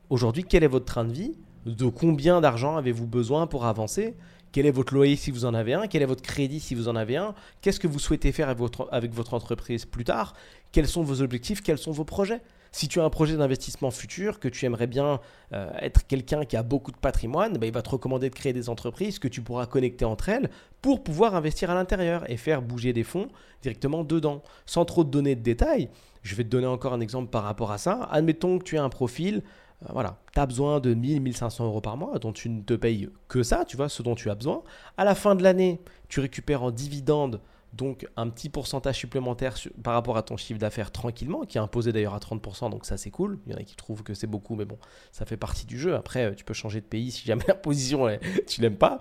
aujourd'hui, 0.09 0.43
quel 0.43 0.63
est 0.63 0.67
votre 0.67 0.85
train 0.85 1.05
de 1.05 1.13
vie? 1.13 1.37
De 1.65 1.85
combien 1.87 2.41
d'argent 2.41 2.75
avez-vous 2.75 3.07
besoin 3.07 3.47
pour 3.47 3.65
avancer? 3.65 4.15
Quel 4.51 4.65
est 4.65 4.71
votre 4.71 4.93
loyer 4.93 5.15
si 5.15 5.31
vous 5.31 5.45
en 5.45 5.53
avez 5.53 5.73
un? 5.73 5.87
Quel 5.87 6.01
est 6.01 6.05
votre 6.05 6.21
crédit 6.21 6.59
si 6.59 6.75
vous 6.75 6.89
en 6.89 6.95
avez 6.97 7.15
un? 7.15 7.33
Qu'est-ce 7.61 7.79
que 7.79 7.87
vous 7.87 7.99
souhaitez 7.99 8.33
faire 8.33 8.47
avec 8.47 8.59
votre, 8.59 8.89
avec 8.91 9.13
votre 9.13 9.33
entreprise 9.33 9.85
plus 9.85 10.03
tard? 10.03 10.33
Quels 10.73 10.87
sont 10.87 11.03
vos 11.03 11.21
objectifs? 11.21 11.61
Quels 11.61 11.77
sont 11.77 11.91
vos 11.91 12.03
projets? 12.03 12.41
Si 12.71 12.87
tu 12.87 13.01
as 13.01 13.03
un 13.03 13.09
projet 13.09 13.35
d'investissement 13.35 13.91
futur, 13.91 14.39
que 14.39 14.47
tu 14.47 14.65
aimerais 14.65 14.87
bien 14.87 15.19
euh, 15.53 15.69
être 15.79 16.07
quelqu'un 16.07 16.45
qui 16.45 16.55
a 16.55 16.63
beaucoup 16.63 16.91
de 16.91 16.97
patrimoine, 16.97 17.57
bah, 17.57 17.65
il 17.65 17.73
va 17.73 17.81
te 17.81 17.89
recommander 17.89 18.29
de 18.29 18.35
créer 18.35 18.53
des 18.53 18.69
entreprises 18.69 19.19
que 19.19 19.27
tu 19.27 19.41
pourras 19.41 19.65
connecter 19.65 20.05
entre 20.05 20.29
elles 20.29 20.49
pour 20.81 21.03
pouvoir 21.03 21.35
investir 21.35 21.69
à 21.69 21.75
l'intérieur 21.75 22.29
et 22.29 22.37
faire 22.37 22.61
bouger 22.61 22.93
des 22.93 23.03
fonds 23.03 23.27
directement 23.61 24.05
dedans. 24.05 24.41
Sans 24.65 24.85
trop 24.85 25.03
te 25.03 25.09
donner 25.09 25.35
de 25.35 25.41
détails, 25.41 25.89
je 26.23 26.33
vais 26.35 26.45
te 26.45 26.49
donner 26.49 26.67
encore 26.67 26.93
un 26.93 27.01
exemple 27.01 27.29
par 27.29 27.43
rapport 27.43 27.71
à 27.71 27.77
ça. 27.77 28.07
Admettons 28.09 28.57
que 28.57 28.63
tu 28.63 28.77
as 28.77 28.83
un 28.83 28.89
profil, 28.89 29.43
euh, 29.83 29.87
voilà, 29.91 30.17
tu 30.33 30.39
as 30.39 30.45
besoin 30.45 30.79
de 30.79 30.93
1000, 30.93 31.19
1500 31.19 31.65
euros 31.65 31.81
par 31.81 31.97
mois, 31.97 32.19
dont 32.19 32.31
tu 32.31 32.47
ne 32.49 32.61
te 32.61 32.73
payes 32.73 33.09
que 33.27 33.43
ça, 33.43 33.65
tu 33.65 33.75
vois, 33.75 33.89
ce 33.89 34.01
dont 34.01 34.15
tu 34.15 34.29
as 34.29 34.35
besoin. 34.35 34.63
À 34.95 35.03
la 35.03 35.13
fin 35.13 35.35
de 35.35 35.43
l'année, 35.43 35.81
tu 36.07 36.21
récupères 36.21 36.63
en 36.63 36.71
dividende 36.71 37.41
donc 37.73 38.05
un 38.17 38.29
petit 38.29 38.49
pourcentage 38.49 38.97
supplémentaire 38.97 39.55
par 39.83 39.93
rapport 39.93 40.17
à 40.17 40.23
ton 40.23 40.35
chiffre 40.35 40.59
d'affaires 40.59 40.91
tranquillement, 40.91 41.45
qui 41.45 41.57
est 41.57 41.61
imposé 41.61 41.93
d'ailleurs 41.93 42.13
à 42.13 42.19
30%, 42.19 42.69
donc 42.69 42.85
ça 42.85 42.97
c'est 42.97 43.11
cool. 43.11 43.39
Il 43.45 43.53
y 43.53 43.55
en 43.55 43.57
a 43.57 43.63
qui 43.63 43.75
trouvent 43.75 44.03
que 44.03 44.13
c'est 44.13 44.27
beaucoup, 44.27 44.55
mais 44.55 44.65
bon, 44.65 44.77
ça 45.11 45.25
fait 45.25 45.37
partie 45.37 45.65
du 45.65 45.79
jeu. 45.79 45.95
Après, 45.95 46.25
euh, 46.25 46.33
tu 46.33 46.43
peux 46.43 46.53
changer 46.53 46.81
de 46.81 46.85
pays 46.85 47.11
si 47.11 47.25
jamais 47.25 47.43
la 47.47 47.55
position, 47.55 48.07
tu 48.47 48.61
l'aimes 48.61 48.77
pas. 48.77 48.99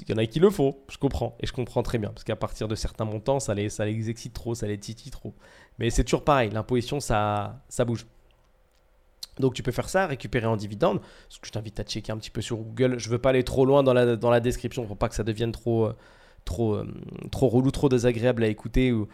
Il 0.00 0.10
y 0.10 0.12
en 0.12 0.18
a 0.18 0.26
qui 0.26 0.40
le 0.40 0.50
font, 0.50 0.76
je 0.88 0.98
comprends, 0.98 1.36
et 1.40 1.46
je 1.46 1.52
comprends 1.52 1.82
très 1.82 1.98
bien, 1.98 2.10
parce 2.10 2.24
qu'à 2.24 2.36
partir 2.36 2.68
de 2.68 2.74
certains 2.74 3.06
montants, 3.06 3.40
ça 3.40 3.54
les, 3.54 3.70
ça 3.70 3.88
excite 3.88 4.34
trop, 4.34 4.54
ça 4.54 4.66
les 4.66 4.78
titille 4.78 5.10
trop. 5.10 5.34
Mais 5.78 5.88
c'est 5.90 6.04
toujours 6.04 6.24
pareil, 6.24 6.50
l'imposition, 6.50 7.00
ça, 7.00 7.62
ça 7.68 7.84
bouge. 7.84 8.06
Donc 9.38 9.54
tu 9.54 9.62
peux 9.62 9.72
faire 9.72 9.88
ça, 9.88 10.06
récupérer 10.06 10.46
en 10.46 10.56
dividende. 10.56 11.00
Ce 11.28 11.38
que 11.38 11.46
je 11.46 11.52
t'invite 11.52 11.80
à 11.80 11.82
checker 11.82 12.12
un 12.12 12.18
petit 12.18 12.30
peu 12.30 12.42
sur 12.42 12.58
Google. 12.58 12.98
Je 12.98 13.08
ne 13.08 13.12
veux 13.12 13.18
pas 13.18 13.30
aller 13.30 13.44
trop 13.44 13.64
loin 13.64 13.82
dans 13.82 13.94
la, 13.94 14.16
dans 14.16 14.30
la 14.30 14.40
description 14.40 14.84
pour 14.84 14.98
pas 14.98 15.08
que 15.08 15.14
ça 15.14 15.24
devienne 15.24 15.52
trop, 15.52 15.86
euh, 15.86 15.96
trop, 16.44 16.74
euh, 16.74 16.86
trop 17.30 17.48
relou, 17.48 17.70
trop 17.70 17.88
désagréable 17.88 18.44
à 18.44 18.48
écouter 18.48 18.92
ou, 18.92 19.08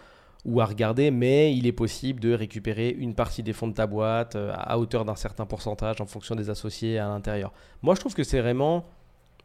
à 0.61 0.65
regarder, 0.65 1.11
mais 1.11 1.57
il 1.57 1.67
est 1.67 1.73
possible 1.73 2.21
de 2.21 2.33
récupérer 2.33 2.91
une 2.91 3.15
partie 3.15 3.43
des 3.43 3.53
fonds 3.53 3.67
de 3.67 3.75
ta 3.75 3.87
boîte 3.87 4.37
euh, 4.37 4.53
à 4.57 4.79
hauteur 4.79 5.05
d'un 5.05 5.17
certain 5.17 5.45
pourcentage 5.45 6.01
en 6.01 6.07
fonction 6.07 6.37
des 6.37 6.51
associés 6.51 6.99
à 6.99 7.09
l'intérieur. 7.09 7.53
Moi, 7.83 7.97
je 7.97 8.01
trouve 8.01 8.15
que 8.15 8.23
c'est 8.23 8.41
vraiment 8.41 8.85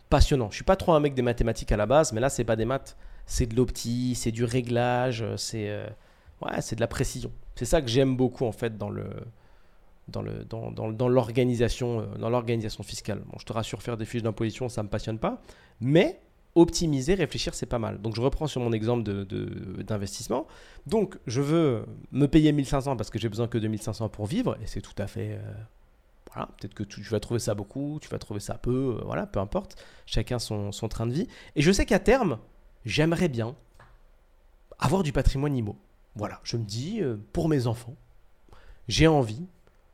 passionnant. 0.09 0.49
Je 0.51 0.55
suis 0.55 0.63
pas 0.63 0.75
trop 0.75 0.93
un 0.93 0.99
mec 0.99 1.15
des 1.15 1.23
mathématiques 1.23 1.71
à 1.71 1.77
la 1.77 1.87
base, 1.87 2.13
mais 2.13 2.21
là, 2.21 2.29
c'est 2.29 2.43
pas 2.43 2.55
des 2.55 2.65
maths, 2.65 2.97
c'est 3.25 3.47
de 3.47 3.55
l'opti, 3.55 4.13
c'est 4.13 4.31
du 4.31 4.43
réglage, 4.43 5.25
c'est 5.37 5.69
euh, 5.69 5.87
ouais, 6.41 6.61
c'est 6.61 6.75
de 6.75 6.81
la 6.81 6.87
précision. 6.87 7.31
C'est 7.55 7.65
ça 7.65 7.81
que 7.81 7.87
j'aime 7.87 8.15
beaucoup 8.15 8.45
en 8.45 8.51
fait 8.51 8.77
dans 8.77 8.89
le 8.89 9.05
dans 10.07 10.21
le 10.21 10.43
dans, 10.43 11.07
l'organisation 11.07 12.07
dans 12.19 12.29
l'organisation 12.29 12.83
fiscale. 12.83 13.23
Je 13.39 13.45
te 13.45 13.53
rassure, 13.53 13.81
faire 13.81 13.97
des 13.97 14.05
fiches 14.05 14.23
d'imposition, 14.23 14.69
ça 14.69 14.83
me 14.83 14.89
passionne 14.89 15.17
pas, 15.17 15.41
mais 15.79 16.19
optimiser, 16.55 17.13
réfléchir, 17.13 17.53
c'est 17.53 17.65
pas 17.65 17.79
mal. 17.79 18.01
Donc 18.01 18.15
je 18.15 18.21
reprends 18.21 18.47
sur 18.47 18.61
mon 18.61 18.73
exemple 18.73 19.03
d'investissement. 19.83 20.47
De, 20.85 20.89
Donc 20.89 21.17
je 21.27 21.41
veux 21.41 21.85
me 22.11 22.27
payer 22.27 22.51
1500 22.51 22.97
parce 22.97 23.09
que 23.09 23.19
j'ai 23.19 23.29
besoin 23.29 23.47
que 23.47 23.57
de 23.57 23.67
1500 23.67 24.09
pour 24.09 24.25
vivre, 24.25 24.57
et 24.61 24.67
c'est 24.67 24.81
tout 24.81 24.95
à 24.97 25.07
fait... 25.07 25.33
Euh, 25.33 25.53
voilà, 26.33 26.47
peut-être 26.57 26.73
que 26.73 26.83
tu, 26.83 27.01
vas 27.01 27.19
trouver 27.19 27.41
ça 27.41 27.55
beaucoup, 27.55 27.99
tu 28.01 28.07
vas 28.07 28.17
trouver 28.17 28.39
ça 28.39 28.53
peu, 28.53 28.97
euh, 28.99 29.03
voilà, 29.05 29.25
peu 29.25 29.39
importe. 29.39 29.75
Chacun 30.05 30.39
son, 30.39 30.71
son, 30.71 30.87
train 30.87 31.05
de 31.05 31.11
vie. 31.11 31.27
Et 31.55 31.61
je 31.61 31.71
sais 31.71 31.85
qu'à 31.85 31.99
terme, 31.99 32.39
j'aimerais 32.85 33.27
bien 33.27 33.55
avoir 34.79 35.03
du 35.03 35.11
patrimoine 35.11 35.55
immo. 35.55 35.77
Voilà, 36.15 36.39
je 36.43 36.57
me 36.57 36.63
dis, 36.63 37.01
euh, 37.01 37.17
pour 37.33 37.49
mes 37.49 37.67
enfants, 37.67 37.95
j'ai 38.87 39.07
envie 39.07 39.45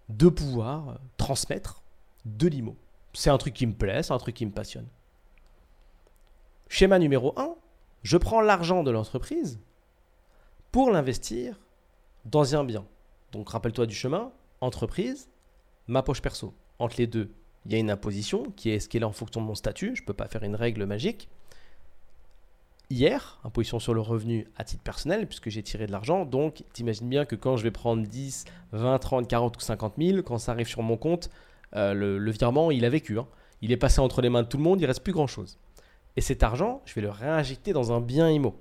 de 0.09 0.29
pouvoir 0.29 0.99
transmettre 1.17 1.83
de 2.25 2.47
l'IMO. 2.47 2.75
C'est 3.13 3.29
un 3.29 3.37
truc 3.37 3.53
qui 3.53 3.65
me 3.65 3.73
plaît, 3.73 4.03
c'est 4.03 4.13
un 4.13 4.17
truc 4.17 4.35
qui 4.35 4.45
me 4.45 4.51
passionne. 4.51 4.87
Schéma 6.69 6.99
numéro 6.99 7.33
1, 7.37 7.55
je 8.03 8.17
prends 8.17 8.41
l'argent 8.41 8.83
de 8.83 8.91
l'entreprise 8.91 9.59
pour 10.71 10.91
l'investir 10.91 11.59
dans 12.25 12.55
un 12.55 12.63
bien. 12.63 12.85
Donc 13.31 13.49
rappelle-toi 13.49 13.85
du 13.85 13.95
chemin, 13.95 14.31
entreprise, 14.61 15.29
ma 15.87 16.03
poche 16.03 16.21
perso. 16.21 16.53
Entre 16.79 16.97
les 16.97 17.07
deux, 17.07 17.31
il 17.65 17.71
y 17.71 17.75
a 17.75 17.79
une 17.79 17.89
imposition 17.89 18.51
qui 18.55 18.69
est 18.69 18.79
ce 18.79 18.89
qu'elle 18.89 19.01
est 19.01 19.05
en 19.05 19.11
fonction 19.11 19.41
de 19.41 19.45
mon 19.45 19.55
statut. 19.55 19.95
Je 19.95 20.01
ne 20.01 20.05
peux 20.05 20.13
pas 20.13 20.27
faire 20.27 20.43
une 20.43 20.55
règle 20.55 20.85
magique. 20.85 21.29
Hier, 22.89 23.39
imposition 23.43 23.79
sur 23.79 23.93
le 23.93 23.99
revenu 23.99 24.47
à 24.55 24.63
titre 24.63 24.83
personnel, 24.83 25.27
puisque 25.27 25.49
j'ai 25.49 25.63
tiré 25.63 25.87
de 25.87 25.91
l'argent. 25.91 26.25
Donc, 26.25 26.63
t'imagines 26.71 27.09
bien 27.09 27.25
que 27.25 27.35
quand 27.35 27.57
je 27.57 27.63
vais 27.63 27.71
prendre 27.71 28.07
10, 28.07 28.45
20, 28.71 28.99
30, 28.99 29.27
40 29.27 29.57
ou 29.57 29.59
50 29.59 29.93
000, 29.97 30.21
quand 30.21 30.37
ça 30.37 30.53
arrive 30.53 30.67
sur 30.67 30.81
mon 30.81 30.95
compte, 30.95 31.29
euh, 31.75 31.93
le, 31.93 32.31
virement, 32.31 32.71
il 32.71 32.85
a 32.85 32.89
vécu. 32.89 33.19
Hein. 33.19 33.27
Il 33.61 33.73
est 33.73 33.77
passé 33.77 33.99
entre 33.99 34.21
les 34.21 34.29
mains 34.29 34.43
de 34.43 34.47
tout 34.47 34.57
le 34.57 34.63
monde, 34.63 34.79
il 34.79 34.85
reste 34.85 35.03
plus 35.03 35.11
grand-chose. 35.11 35.57
Et 36.17 36.21
cet 36.21 36.41
argent, 36.43 36.81
je 36.85 36.95
vais 36.95 37.01
le 37.01 37.11
réinjecter 37.11 37.71
dans 37.71 37.93
un 37.93 38.01
bien 38.01 38.29
IMO. 38.29 38.59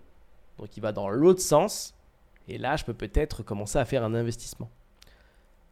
Donc 0.59 0.77
il 0.77 0.81
va 0.81 0.92
dans 0.92 1.09
l'autre 1.09 1.40
sens. 1.40 1.95
Et 2.49 2.59
là, 2.59 2.77
je 2.77 2.85
peux 2.85 2.95
peut-être 2.95 3.42
commencer 3.42 3.79
à 3.79 3.85
faire 3.85 4.05
un 4.05 4.14
investissement. 4.14 4.71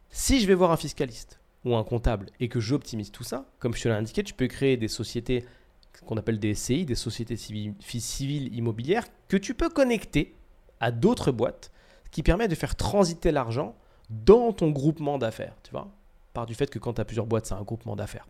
Si 0.09 0.41
je 0.41 0.47
vais 0.47 0.55
voir 0.55 0.71
un 0.71 0.77
fiscaliste 0.77 1.39
ou 1.63 1.75
un 1.75 1.83
comptable 1.83 2.31
et 2.39 2.49
que 2.49 2.59
j'optimise 2.59 3.11
tout 3.11 3.23
ça, 3.23 3.45
comme 3.59 3.75
je 3.75 3.83
te 3.83 3.87
l'ai 3.87 3.93
indiqué, 3.93 4.23
tu 4.23 4.33
peux 4.33 4.47
créer 4.47 4.77
des 4.77 4.87
sociétés 4.87 5.45
qu'on 6.05 6.17
appelle 6.17 6.39
des 6.39 6.55
SCI, 6.55 6.85
des 6.85 6.95
sociétés 6.95 7.37
civiles, 7.37 8.53
immobilières, 8.53 9.05
que 9.27 9.37
tu 9.37 9.53
peux 9.53 9.69
connecter 9.69 10.35
à 10.79 10.91
d'autres 10.91 11.31
boîtes, 11.31 11.71
qui 12.11 12.23
permet 12.23 12.47
de 12.47 12.55
faire 12.55 12.75
transiter 12.75 13.31
l'argent 13.31 13.75
dans 14.09 14.51
ton 14.51 14.71
groupement 14.71 15.17
d'affaires, 15.17 15.55
tu 15.63 15.71
vois, 15.71 15.89
par 16.33 16.45
du 16.45 16.53
fait 16.53 16.69
que 16.69 16.79
quand 16.79 16.93
tu 16.93 17.01
as 17.01 17.05
plusieurs 17.05 17.25
boîtes, 17.27 17.45
c'est 17.45 17.53
un 17.53 17.63
groupement 17.63 17.95
d'affaires. 17.95 18.27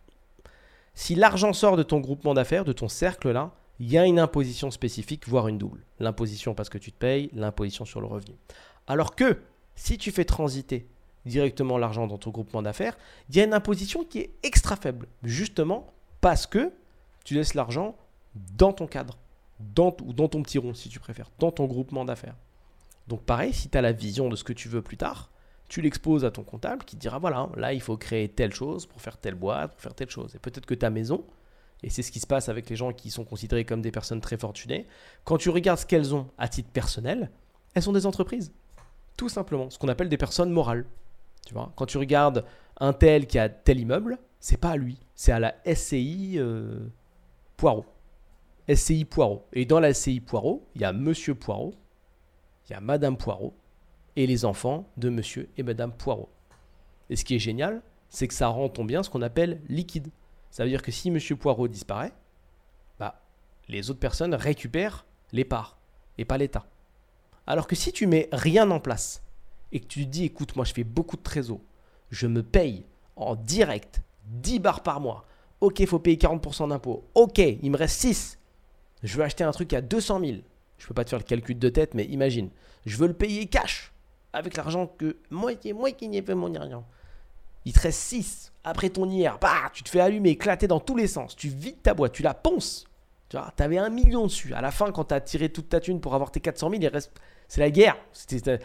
Si 0.96 1.14
l'argent 1.14 1.52
sort 1.52 1.76
de 1.76 1.82
ton 1.82 2.00
groupement 2.00 2.32
d'affaires, 2.32 2.64
de 2.64 2.72
ton 2.72 2.88
cercle-là, 2.88 3.52
il 3.78 3.92
y 3.92 3.98
a 3.98 4.06
une 4.06 4.18
imposition 4.18 4.70
spécifique, 4.70 5.28
voire 5.28 5.46
une 5.46 5.58
double. 5.58 5.84
L'imposition 6.00 6.54
parce 6.54 6.70
que 6.70 6.78
tu 6.78 6.90
te 6.90 6.96
payes, 6.96 7.28
l'imposition 7.34 7.84
sur 7.84 8.00
le 8.00 8.06
revenu. 8.06 8.34
Alors 8.86 9.14
que 9.14 9.38
si 9.74 9.98
tu 9.98 10.10
fais 10.10 10.24
transiter 10.24 10.88
directement 11.26 11.76
l'argent 11.76 12.06
dans 12.06 12.16
ton 12.16 12.30
groupement 12.30 12.62
d'affaires, 12.62 12.96
il 13.28 13.36
y 13.36 13.40
a 13.40 13.44
une 13.44 13.52
imposition 13.52 14.04
qui 14.04 14.20
est 14.20 14.30
extra 14.42 14.74
faible, 14.74 15.06
justement 15.22 15.92
parce 16.22 16.46
que 16.46 16.72
tu 17.24 17.34
laisses 17.34 17.52
l'argent 17.52 17.94
dans 18.56 18.72
ton 18.72 18.86
cadre, 18.86 19.18
dans, 19.60 19.94
ou 20.02 20.14
dans 20.14 20.28
ton 20.28 20.42
petit 20.42 20.56
rond 20.56 20.72
si 20.72 20.88
tu 20.88 20.98
préfères, 20.98 21.30
dans 21.38 21.50
ton 21.50 21.66
groupement 21.66 22.06
d'affaires. 22.06 22.36
Donc 23.06 23.20
pareil, 23.20 23.52
si 23.52 23.68
tu 23.68 23.76
as 23.76 23.82
la 23.82 23.92
vision 23.92 24.30
de 24.30 24.36
ce 24.36 24.44
que 24.44 24.54
tu 24.54 24.70
veux 24.70 24.80
plus 24.80 24.96
tard, 24.96 25.30
tu 25.68 25.82
l'exposes 25.82 26.24
à 26.24 26.30
ton 26.30 26.42
comptable 26.42 26.84
qui 26.84 26.96
te 26.96 27.00
dira 27.00 27.18
voilà, 27.18 27.48
là 27.56 27.72
il 27.72 27.80
faut 27.80 27.96
créer 27.96 28.28
telle 28.28 28.54
chose 28.54 28.86
pour 28.86 29.00
faire 29.00 29.16
telle 29.16 29.34
boîte, 29.34 29.72
pour 29.72 29.80
faire 29.80 29.94
telle 29.94 30.10
chose. 30.10 30.34
Et 30.34 30.38
peut-être 30.38 30.66
que 30.66 30.74
ta 30.74 30.90
maison, 30.90 31.24
et 31.82 31.90
c'est 31.90 32.02
ce 32.02 32.12
qui 32.12 32.20
se 32.20 32.26
passe 32.26 32.48
avec 32.48 32.70
les 32.70 32.76
gens 32.76 32.92
qui 32.92 33.10
sont 33.10 33.24
considérés 33.24 33.64
comme 33.64 33.82
des 33.82 33.90
personnes 33.90 34.20
très 34.20 34.36
fortunées, 34.36 34.86
quand 35.24 35.38
tu 35.38 35.50
regardes 35.50 35.78
ce 35.78 35.86
qu'elles 35.86 36.14
ont 36.14 36.28
à 36.38 36.48
titre 36.48 36.70
personnel, 36.70 37.30
elles 37.74 37.82
sont 37.82 37.92
des 37.92 38.06
entreprises. 38.06 38.52
Tout 39.16 39.28
simplement, 39.28 39.70
ce 39.70 39.78
qu'on 39.78 39.88
appelle 39.88 40.08
des 40.08 40.16
personnes 40.16 40.50
morales. 40.50 40.86
Tu 41.46 41.54
vois, 41.54 41.72
quand 41.76 41.86
tu 41.86 41.98
regardes 41.98 42.44
un 42.78 42.92
tel 42.92 43.26
qui 43.26 43.38
a 43.38 43.48
tel 43.48 43.80
immeuble, 43.80 44.18
c'est 44.40 44.56
pas 44.56 44.70
à 44.70 44.76
lui, 44.76 44.98
c'est 45.14 45.32
à 45.32 45.38
la 45.38 45.54
SCI 45.64 46.34
euh, 46.38 46.88
Poirot. 47.56 47.86
SCI 48.72 49.04
Poirot. 49.04 49.46
Et 49.52 49.64
dans 49.64 49.80
la 49.80 49.94
SCI 49.94 50.20
Poirot, 50.20 50.66
il 50.74 50.80
y 50.82 50.84
a 50.84 50.92
Monsieur 50.92 51.34
Poirot, 51.34 51.74
il 52.68 52.72
y 52.72 52.74
a 52.74 52.80
Madame 52.80 53.16
Poirot, 53.16 53.54
et 54.16 54.26
les 54.26 54.44
enfants 54.44 54.88
de 54.96 55.08
monsieur 55.08 55.48
et 55.56 55.62
madame 55.62 55.92
Poirot. 55.92 56.28
Et 57.10 57.16
ce 57.16 57.24
qui 57.24 57.36
est 57.36 57.40
génial, 57.40 57.82
c'est 58.08 58.28
que 58.28 58.34
ça 58.34 58.48
rend 58.48 58.68
ton 58.68 58.84
bien 58.84 59.02
ce 59.02 59.10
qu'on 59.10 59.22
appelle 59.22 59.60
liquide. 59.68 60.08
Ça 60.50 60.64
veut 60.64 60.70
dire 60.70 60.82
que 60.82 60.92
si 60.92 61.10
Monsieur 61.10 61.36
Poirot 61.36 61.68
disparaît, 61.68 62.12
bah, 62.98 63.20
les 63.68 63.90
autres 63.90 64.00
personnes 64.00 64.34
récupèrent 64.34 65.04
les 65.32 65.44
parts 65.44 65.78
et 66.18 66.24
pas 66.24 66.38
l'État. 66.38 66.66
Alors 67.46 67.66
que 67.66 67.76
si 67.76 67.92
tu 67.92 68.06
mets 68.06 68.28
rien 68.32 68.70
en 68.70 68.80
place 68.80 69.22
et 69.72 69.80
que 69.80 69.86
tu 69.86 70.06
dis 70.06 70.24
écoute, 70.24 70.56
moi 70.56 70.64
je 70.64 70.72
fais 70.72 70.84
beaucoup 70.84 71.16
de 71.16 71.22
trésor, 71.22 71.60
je 72.10 72.26
me 72.26 72.42
paye 72.42 72.84
en 73.16 73.34
direct 73.34 74.02
10 74.26 74.60
bars 74.60 74.82
par 74.82 75.00
mois. 75.00 75.26
Ok, 75.60 75.80
il 75.80 75.86
faut 75.86 75.98
payer 75.98 76.16
40% 76.16 76.68
d'impôts. 76.68 77.04
Ok, 77.14 77.38
il 77.38 77.70
me 77.70 77.76
reste 77.76 78.00
6. 78.00 78.38
Je 79.02 79.16
veux 79.16 79.24
acheter 79.24 79.44
un 79.44 79.52
truc 79.52 79.72
à 79.72 79.80
200 79.80 80.20
000. 80.20 80.38
Je 80.78 80.86
peux 80.86 80.94
pas 80.94 81.04
te 81.04 81.10
faire 81.10 81.18
le 81.18 81.24
calcul 81.24 81.58
de 81.58 81.68
tête, 81.68 81.94
mais 81.94 82.04
imagine. 82.04 82.50
Je 82.84 82.96
veux 82.96 83.06
le 83.06 83.14
payer 83.14 83.46
cash 83.46 83.92
avec 84.36 84.56
l'argent 84.56 84.86
que 84.86 85.16
moi, 85.30 85.52
moi 85.74 85.90
qui 85.92 86.08
n'y 86.08 86.18
ai 86.18 86.22
fait 86.22 86.34
mon 86.34 86.52
rien. 86.52 86.84
Il 87.64 87.72
te 87.72 87.80
reste 87.80 88.00
6. 88.00 88.52
Après 88.64 88.90
ton 88.90 89.08
IR, 89.08 89.38
bah, 89.40 89.70
tu 89.72 89.82
te 89.82 89.88
fais 89.88 90.00
allumer, 90.00 90.30
éclater 90.30 90.68
dans 90.68 90.78
tous 90.78 90.96
les 90.96 91.06
sens. 91.06 91.34
Tu 91.34 91.48
vides 91.48 91.82
ta 91.82 91.94
boîte, 91.94 92.12
tu 92.12 92.22
la 92.22 92.34
ponces. 92.34 92.84
Tu 93.28 93.36
vois, 93.36 93.52
avais 93.58 93.78
un 93.78 93.88
million 93.88 94.26
dessus. 94.26 94.52
À 94.54 94.60
la 94.60 94.70
fin, 94.70 94.92
quand 94.92 95.06
tu 95.06 95.14
as 95.14 95.20
tiré 95.20 95.48
toute 95.48 95.70
ta 95.70 95.80
thune 95.80 96.00
pour 96.00 96.14
avoir 96.14 96.30
tes 96.30 96.40
400 96.40 96.70
000, 96.70 96.82
il 96.82 96.88
reste. 96.88 97.12
C'est 97.48 97.60
la 97.60 97.70
guerre. 97.70 97.96
C'était 98.12 98.60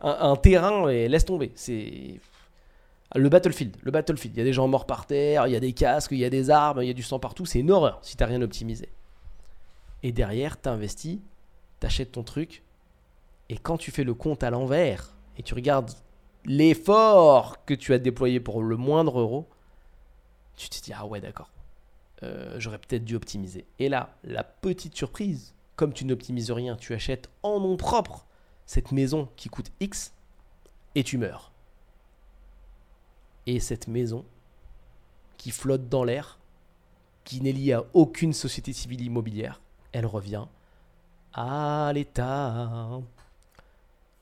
un, 0.00 0.36
terrain 0.36 0.88
et 0.88 1.08
laisse 1.08 1.24
tomber. 1.24 1.52
C'est 1.54 2.20
le 3.14 3.28
battlefield. 3.28 3.76
Le 3.82 3.90
battlefield. 3.90 4.36
Il 4.36 4.38
y 4.38 4.42
a 4.42 4.44
des 4.44 4.52
gens 4.52 4.68
morts 4.68 4.86
par 4.86 5.06
terre, 5.06 5.46
il 5.46 5.52
y 5.52 5.56
a 5.56 5.60
des 5.60 5.72
casques, 5.72 6.12
il 6.12 6.18
y 6.18 6.24
a 6.24 6.30
des 6.30 6.50
armes, 6.50 6.82
il 6.82 6.88
y 6.88 6.90
a 6.90 6.94
du 6.94 7.02
sang 7.02 7.18
partout. 7.18 7.46
C'est 7.46 7.60
une 7.60 7.70
horreur 7.70 8.00
si 8.02 8.16
t'as 8.16 8.26
rien 8.26 8.42
optimisé. 8.42 8.88
Et 10.02 10.12
derrière, 10.12 10.60
tu 10.60 10.68
investis, 10.68 11.20
tu 11.80 11.86
achètes 11.86 12.12
ton 12.12 12.22
truc. 12.22 12.63
Et 13.48 13.58
quand 13.58 13.76
tu 13.76 13.90
fais 13.90 14.04
le 14.04 14.14
compte 14.14 14.42
à 14.42 14.50
l'envers 14.50 15.14
et 15.36 15.42
tu 15.42 15.54
regardes 15.54 15.90
l'effort 16.44 17.64
que 17.64 17.74
tu 17.74 17.92
as 17.92 17.98
déployé 17.98 18.40
pour 18.40 18.62
le 18.62 18.76
moindre 18.76 19.20
euro, 19.20 19.48
tu 20.56 20.68
te 20.68 20.82
dis 20.82 20.92
ah 20.94 21.06
ouais 21.06 21.20
d'accord, 21.20 21.50
euh, 22.22 22.54
j'aurais 22.58 22.78
peut-être 22.78 23.04
dû 23.04 23.16
optimiser. 23.16 23.66
Et 23.78 23.88
là, 23.88 24.16
la 24.24 24.44
petite 24.44 24.96
surprise, 24.96 25.54
comme 25.76 25.92
tu 25.92 26.04
n'optimises 26.04 26.50
rien, 26.50 26.76
tu 26.76 26.94
achètes 26.94 27.28
en 27.42 27.60
nom 27.60 27.76
propre 27.76 28.26
cette 28.66 28.92
maison 28.92 29.28
qui 29.36 29.48
coûte 29.48 29.70
X 29.80 30.12
et 30.94 31.04
tu 31.04 31.18
meurs. 31.18 31.52
Et 33.46 33.60
cette 33.60 33.88
maison 33.88 34.24
qui 35.36 35.50
flotte 35.50 35.88
dans 35.88 36.04
l'air, 36.04 36.38
qui 37.24 37.40
n'est 37.40 37.52
liée 37.52 37.72
à 37.72 37.84
aucune 37.92 38.32
société 38.32 38.72
civile 38.72 39.02
immobilière, 39.02 39.60
elle 39.92 40.06
revient 40.06 40.46
à 41.34 41.90
l'État. 41.94 43.00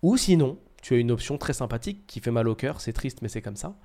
Ou 0.03 0.17
sinon, 0.17 0.59
tu 0.83 0.95
as 0.95 0.99
une 0.99 1.11
option 1.11 1.39
très 1.39 1.53
sympathique 1.53 2.07
qui 2.07 2.21
fait 2.21 2.31
mal 2.31 2.49
au 2.49 2.55
cœur, 2.55 2.81
c'est 2.81 2.93
triste 2.93 3.23
mais 3.23 3.29
c'est 3.29 3.43
comme 3.43 3.57
ça. 3.57 3.77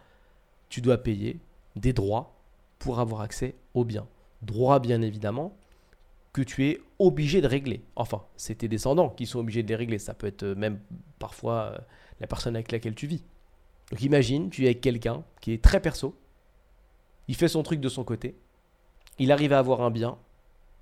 Tu 0.69 0.81
dois 0.81 0.97
payer 0.97 1.39
des 1.75 1.93
droits 1.93 2.35
pour 2.79 2.99
avoir 2.99 3.21
accès 3.21 3.55
aux 3.73 3.85
biens. 3.85 4.07
Droits 4.41 4.79
bien 4.79 5.01
évidemment 5.01 5.55
que 6.33 6.41
tu 6.41 6.67
es 6.67 6.81
obligé 6.99 7.41
de 7.41 7.47
régler. 7.47 7.83
Enfin, 7.95 8.23
c'est 8.35 8.55
tes 8.55 8.67
descendants 8.67 9.09
qui 9.09 9.25
sont 9.25 9.39
obligés 9.39 9.63
de 9.63 9.69
les 9.69 9.75
régler. 9.75 9.97
Ça 9.97 10.13
peut 10.13 10.27
être 10.27 10.43
euh, 10.43 10.55
même 10.55 10.79
parfois 11.19 11.73
euh, 11.73 11.77
la 12.19 12.27
personne 12.27 12.55
avec 12.55 12.71
laquelle 12.71 12.95
tu 12.95 13.07
vis. 13.07 13.23
Donc 13.91 14.01
imagine, 14.01 14.49
tu 14.49 14.63
es 14.63 14.67
avec 14.67 14.81
quelqu'un 14.81 15.23
qui 15.41 15.53
est 15.53 15.63
très 15.63 15.79
perso, 15.79 16.15
il 17.27 17.35
fait 17.35 17.47
son 17.47 17.63
truc 17.63 17.79
de 17.79 17.89
son 17.89 18.03
côté, 18.03 18.35
il 19.17 19.31
arrive 19.31 19.53
à 19.53 19.59
avoir 19.59 19.81
un 19.81 19.91
bien, 19.91 20.17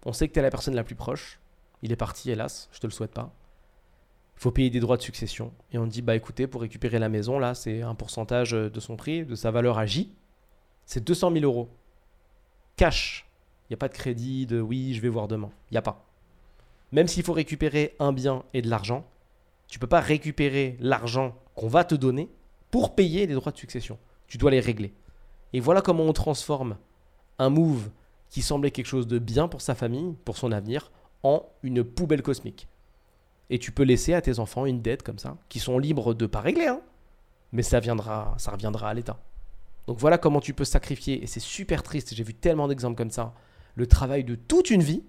on 0.05 0.13
sait 0.13 0.27
que 0.27 0.33
tu 0.33 0.39
es 0.39 0.41
la 0.41 0.49
personne 0.49 0.75
la 0.75 0.83
plus 0.83 0.95
proche, 0.95 1.39
il 1.81 1.91
est 1.91 1.97
parti 1.97 2.31
hélas, 2.31 2.67
je 2.71 2.79
te 2.79 2.87
le 2.87 2.91
souhaite 2.91 3.13
pas. 3.13 3.31
Il 4.37 4.41
faut 4.41 4.51
payer 4.51 4.69
des 4.69 4.79
droits 4.79 4.97
de 4.97 5.01
succession. 5.01 5.53
Et 5.71 5.77
on 5.77 5.87
dit, 5.87 6.01
bah 6.01 6.15
écoutez, 6.15 6.47
pour 6.47 6.61
récupérer 6.61 6.99
la 6.99 7.09
maison, 7.09 7.39
là, 7.39 7.55
c'est 7.55 7.81
un 7.81 7.95
pourcentage 7.95 8.51
de 8.51 8.79
son 8.79 8.95
prix, 8.95 9.25
de 9.25 9.35
sa 9.35 9.51
valeur 9.51 9.77
à 9.77 9.85
J. 9.85 10.13
C'est 10.85 11.03
200 11.03 11.31
000 11.31 11.45
euros. 11.45 11.69
Cash. 12.75 13.25
Il 13.63 13.73
n'y 13.73 13.75
a 13.75 13.77
pas 13.77 13.87
de 13.87 13.93
crédit, 13.93 14.45
de 14.45 14.61
oui, 14.61 14.93
je 14.93 15.01
vais 15.01 15.09
voir 15.09 15.27
demain. 15.27 15.49
Il 15.71 15.73
n'y 15.73 15.77
a 15.77 15.81
pas. 15.81 16.05
Même 16.91 17.07
s'il 17.07 17.23
faut 17.23 17.33
récupérer 17.33 17.95
un 17.99 18.13
bien 18.13 18.43
et 18.53 18.61
de 18.61 18.69
l'argent, 18.69 19.05
tu 19.67 19.77
ne 19.77 19.81
peux 19.81 19.87
pas 19.87 20.01
récupérer 20.01 20.77
l'argent 20.79 21.35
qu'on 21.55 21.67
va 21.67 21.83
te 21.83 21.95
donner 21.95 22.29
pour 22.69 22.93
payer 22.93 23.25
les 23.25 23.33
droits 23.33 23.51
de 23.51 23.57
succession. 23.57 23.97
Tu 24.27 24.37
dois 24.37 24.51
les 24.51 24.59
régler. 24.59 24.93
Et 25.53 25.59
voilà 25.59 25.81
comment 25.81 26.03
on 26.03 26.13
transforme 26.13 26.77
un 27.39 27.49
move 27.49 27.89
qui 28.29 28.41
semblait 28.41 28.71
quelque 28.71 28.85
chose 28.85 29.07
de 29.07 29.19
bien 29.19 29.47
pour 29.47 29.61
sa 29.61 29.75
famille, 29.75 30.15
pour 30.25 30.37
son 30.37 30.51
avenir, 30.51 30.91
en 31.23 31.45
une 31.63 31.83
poubelle 31.83 32.21
cosmique. 32.21 32.67
Et 33.49 33.59
tu 33.59 33.71
peux 33.71 33.83
laisser 33.83 34.13
à 34.13 34.21
tes 34.21 34.39
enfants 34.39 34.65
une 34.65 34.81
dette 34.81 35.03
comme 35.03 35.19
ça, 35.19 35.37
qui 35.49 35.59
sont 35.59 35.77
libres 35.77 36.13
de 36.13 36.25
pas 36.25 36.41
régler, 36.41 36.67
hein, 36.67 36.81
mais 37.51 37.61
ça, 37.61 37.79
viendra, 37.79 38.33
ça 38.37 38.51
reviendra 38.51 38.89
à 38.89 38.93
l'État. 38.93 39.19
Donc 39.87 39.99
voilà 39.99 40.17
comment 40.17 40.41
tu 40.41 40.53
peux 40.53 40.65
sacrifier, 40.65 41.23
et 41.23 41.27
c'est 41.27 41.39
super 41.39 41.83
triste, 41.83 42.13
j'ai 42.13 42.23
vu 42.23 42.33
tellement 42.33 42.67
d'exemples 42.67 42.97
comme 42.97 43.11
ça, 43.11 43.33
le 43.75 43.87
travail 43.87 44.23
de 44.23 44.35
toute 44.35 44.69
une 44.71 44.81
vie 44.81 45.03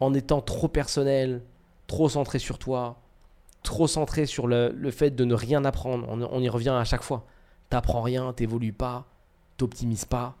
en 0.00 0.14
étant 0.14 0.40
trop 0.40 0.68
personnel, 0.68 1.42
trop 1.86 2.08
centré 2.08 2.38
sur 2.38 2.58
toi, 2.58 3.00
trop 3.62 3.86
centré 3.86 4.26
sur 4.26 4.46
le, 4.46 4.90
fait 4.90 5.10
de 5.10 5.24
ne 5.24 5.34
rien 5.34 5.64
apprendre. 5.64 6.06
On, 6.08 6.40
y 6.40 6.48
revient 6.48 6.70
à 6.70 6.84
chaque 6.84 7.02
fois. 7.02 7.26
T'apprends 7.70 8.02
rien, 8.02 8.32
t'évolues 8.32 8.72
pas, 8.72 9.06
t'optimises 9.56 10.04
pas, 10.04 10.36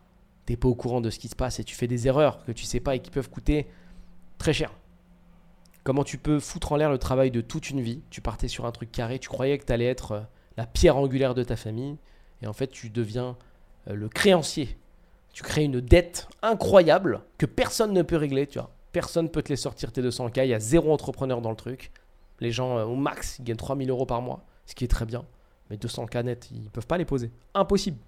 t'es 0.46 0.56
pas 0.56 0.68
au 0.68 0.74
courant 0.74 1.00
de 1.00 1.10
ce 1.10 1.18
qui 1.18 1.28
se 1.28 1.36
passe 1.36 1.58
et 1.58 1.64
tu 1.64 1.74
fais 1.74 1.86
des 1.86 2.06
erreurs 2.06 2.44
que 2.44 2.52
tu 2.52 2.64
sais 2.64 2.80
pas 2.80 2.94
et 2.94 3.00
qui 3.00 3.10
peuvent 3.10 3.28
coûter 3.28 3.66
très 4.38 4.52
cher. 4.52 4.72
Comment 5.84 6.04
tu 6.04 6.18
peux 6.18 6.40
foutre 6.40 6.72
en 6.72 6.76
l'air 6.76 6.90
le 6.90 6.98
travail 6.98 7.30
de 7.30 7.40
toute 7.40 7.70
une 7.70 7.80
vie 7.80 8.02
Tu 8.10 8.20
partais 8.20 8.48
sur 8.48 8.66
un 8.66 8.72
truc 8.72 8.92
carré, 8.92 9.18
tu 9.18 9.28
croyais 9.28 9.58
que 9.58 9.64
tu 9.64 9.72
allais 9.72 9.86
être 9.86 10.12
euh, 10.12 10.20
la 10.56 10.66
pierre 10.66 10.96
angulaire 10.96 11.34
de 11.34 11.42
ta 11.42 11.56
famille, 11.56 11.96
et 12.42 12.46
en 12.46 12.52
fait 12.52 12.68
tu 12.68 12.90
deviens 12.90 13.36
euh, 13.88 13.94
le 13.94 14.08
créancier. 14.08 14.76
Tu 15.32 15.42
crées 15.42 15.64
une 15.64 15.80
dette 15.80 16.28
incroyable 16.42 17.22
que 17.38 17.46
personne 17.46 17.92
ne 17.92 18.02
peut 18.02 18.16
régler, 18.16 18.46
tu 18.46 18.58
vois. 18.58 18.70
Personne 18.92 19.26
ne 19.26 19.30
peut 19.30 19.42
te 19.42 19.50
les 19.50 19.56
sortir 19.56 19.92
tes 19.92 20.02
200K, 20.02 20.44
il 20.44 20.50
y 20.50 20.54
a 20.54 20.60
zéro 20.60 20.92
entrepreneur 20.92 21.40
dans 21.40 21.50
le 21.50 21.56
truc. 21.56 21.92
Les 22.40 22.50
gens, 22.50 22.78
euh, 22.78 22.84
au 22.84 22.96
max, 22.96 23.38
ils 23.38 23.44
gagnent 23.44 23.56
3000 23.56 23.90
euros 23.90 24.06
par 24.06 24.22
mois, 24.22 24.44
ce 24.66 24.74
qui 24.74 24.84
est 24.84 24.88
très 24.88 25.06
bien. 25.06 25.24
Mais 25.70 25.76
200K 25.76 26.22
net, 26.22 26.48
ils 26.50 26.64
ne 26.64 26.68
peuvent 26.68 26.86
pas 26.86 26.98
les 26.98 27.04
poser. 27.04 27.30
Impossible. 27.54 27.98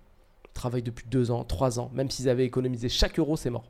Ils 0.45 0.53
travaillent 0.53 0.83
depuis 0.83 1.07
2 1.09 1.31
ans, 1.31 1.45
3 1.45 1.79
ans. 1.79 1.91
Même 1.93 2.11
s'ils 2.11 2.29
avaient 2.29 2.45
économisé 2.47 2.89
chaque 2.89 3.19
euro, 3.19 3.37
c'est 3.37 3.51
mort. 3.51 3.65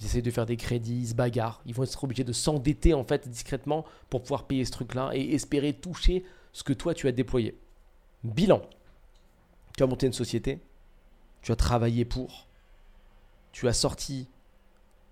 Ils 0.00 0.06
essayent 0.06 0.22
de 0.22 0.30
faire 0.30 0.46
des 0.46 0.56
crédits, 0.56 1.00
ils 1.00 1.08
se 1.08 1.14
bagarrent. 1.14 1.62
Ils 1.66 1.74
vont 1.74 1.84
être 1.84 2.04
obligés 2.04 2.24
de 2.24 2.32
s'endetter 2.32 2.94
en 2.94 3.04
fait 3.04 3.28
discrètement 3.28 3.84
pour 4.10 4.22
pouvoir 4.22 4.46
payer 4.46 4.64
ce 4.64 4.72
truc-là 4.72 5.10
et 5.14 5.34
espérer 5.34 5.72
toucher 5.72 6.24
ce 6.52 6.62
que 6.62 6.72
toi 6.72 6.94
tu 6.94 7.08
as 7.08 7.12
déployé. 7.12 7.58
Bilan. 8.24 8.62
Tu 9.76 9.82
as 9.82 9.86
monté 9.86 10.06
une 10.06 10.12
société, 10.12 10.60
tu 11.42 11.50
as 11.50 11.56
travaillé 11.56 12.04
pour, 12.04 12.46
tu 13.50 13.66
as 13.66 13.72
sorti 13.72 14.28